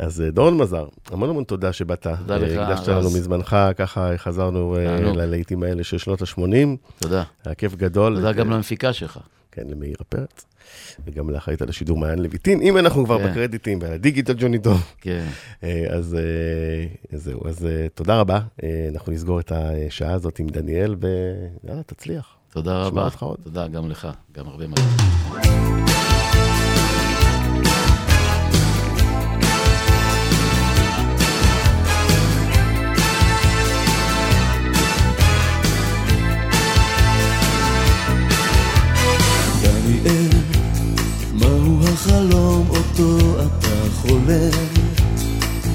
אז 0.00 0.20
אה, 0.20 0.30
דורון 0.30 0.56
מזר, 0.56 0.86
המון 1.10 1.30
המון 1.30 1.44
תודה 1.44 1.72
שבאת. 1.72 2.06
תודה 2.06 2.36
לך, 2.36 2.58
אה, 2.58 2.64
הקדשת 2.64 2.88
רז. 2.88 3.04
לנו 3.04 3.10
מזמנך, 3.18 3.56
ככה 3.76 4.16
חזרנו 4.16 4.76
אה. 4.76 5.00
ללהיטים 5.00 5.62
האלה 5.62 5.84
של 5.84 5.98
שנות 5.98 6.22
ה-80. 6.22 6.88
תודה. 6.98 7.22
היה 7.44 7.54
כיף 7.54 7.74
גדול. 7.74 8.16
תודה 8.16 8.32
גם 8.32 8.50
למפיקה 8.50 8.92
שלך. 8.92 9.18
כן, 9.52 9.62
למאירה 9.68 10.04
פרץ. 10.08 10.44
וגם 11.06 11.30
לאחראית 11.30 11.62
על 11.62 11.68
השידור 11.68 11.98
מעיין 11.98 12.18
לויטין. 12.18 12.60
אם 12.62 12.78
אנחנו 12.78 13.04
כבר 13.04 13.18
כן. 13.18 13.30
בקרדיטים 13.30 13.78
ועל 13.82 13.92
הדיגיטל 13.92 14.34
ג'וני 14.38 14.58
טוב, 14.58 14.82
כן. 15.00 15.26
אז 15.90 16.16
זהו. 17.12 17.48
אז 17.48 17.66
תודה 17.94 18.20
רבה. 18.20 18.40
אנחנו 18.94 19.12
נסגור 19.12 19.40
את 19.40 19.52
השעה 19.54 20.12
הזאת 20.12 20.38
עם 20.38 20.48
דניאל, 20.48 20.96
ויאללה, 21.00 21.82
תצליח. 21.82 22.26
תודה 22.52 22.82
רבה. 22.82 23.08
תודה 23.44 23.68
גם 23.68 23.90
לך, 23.90 24.08
גם 24.32 24.48
הרבה 24.48 24.64
מאוד. 43.00 43.60
הלב? 44.30 44.54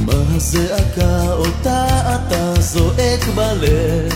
מה 0.06 0.14
הזעקה 0.36 1.34
אותה 1.34 1.88
אתה 2.16 2.62
זועק 2.62 3.28
בלב? 3.36 4.14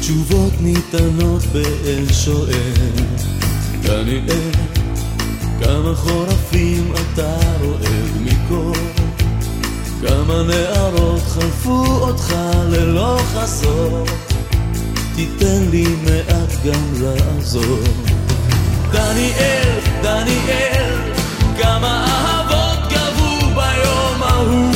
תשובות 0.00 0.52
ניתנות 0.60 1.42
באל 1.52 2.04
שואל. 2.12 2.72
דניאל, 3.82 4.50
כמה 5.60 5.94
חורפים 5.94 6.92
אתה 6.94 7.36
רועד 7.60 8.22
מקור? 8.24 8.74
כמה 10.02 10.42
נערות 10.42 11.22
חלפו 11.28 11.84
אותך 11.86 12.34
ללא 12.68 13.18
חזור? 13.34 14.04
תיתן 15.16 15.62
לי 15.70 15.84
מעט 16.04 16.64
גם 16.64 17.02
לעזור. 17.02 17.82
דניאל, 18.92 19.78
דניאל, 20.02 20.91
כמה 21.62 22.06
אהבות 22.06 22.92
גבו 22.92 23.54
ביום 23.54 24.22
ההוא. 24.22 24.72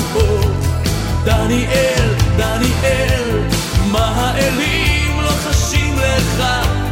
דניאל, 1.25 2.15
דניאל, 2.37 3.41
מה 3.93 4.07
האלים 4.17 5.21
לא 5.21 5.31
חשים 5.31 5.99
לך 5.99 6.45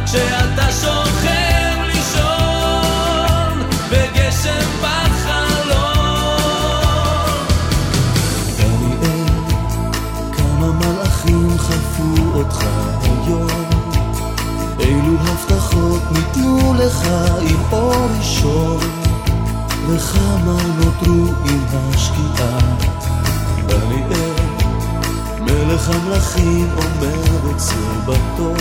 כשאתה 0.05 0.71
שוכב 0.81 1.77
לישון 1.85 3.63
בגשם 3.91 4.67
בחלום? 4.81 5.85
דניאל, 8.57 9.25
כמה 10.37 10.71
מלאכים 10.71 11.57
חלפו 11.57 12.37
אותך 12.37 12.65
היום? 13.01 13.47
אילו 14.79 15.15
הבטחות 15.21 16.01
ניתנו 16.11 16.73
לך 16.73 17.07
עם 17.41 17.59
אור 17.71 18.07
ראשון, 18.17 18.79
וכמה 19.87 20.57
נותרו 20.77 21.33
עם 21.45 21.65
השקיעה. 21.73 22.59
דניאל, 23.67 24.33
מלך 25.39 25.89
המלכים 25.89 26.69
אומר 26.77 27.55
אצלו 27.55 28.01
בתור, 28.05 28.55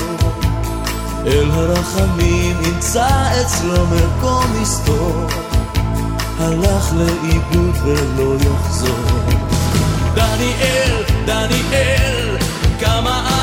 אל 1.26 1.50
הרחמים 1.50 2.56
ימצא 2.62 3.08
אצלו 3.40 3.86
מקום 3.86 4.44
מסתור, 4.62 5.26
הלך 6.38 6.92
לאיבוד 6.92 7.76
ולא 7.84 8.34
יחזור. 8.34 9.30
דניאל, 10.14 11.02
דניאל, 11.26 12.36
כמה 12.80 13.33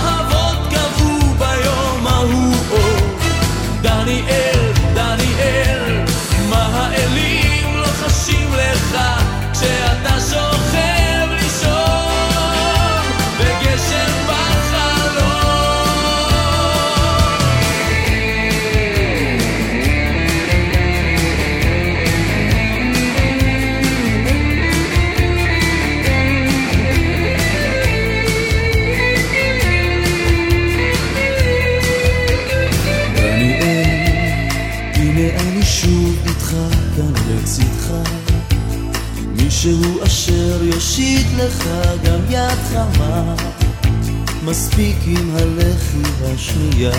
עם 45.05 45.35
הלחי 45.35 46.25
השנייה. 46.25 46.91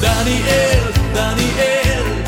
דניאל, 0.00 0.84
דניאל, 1.14 2.19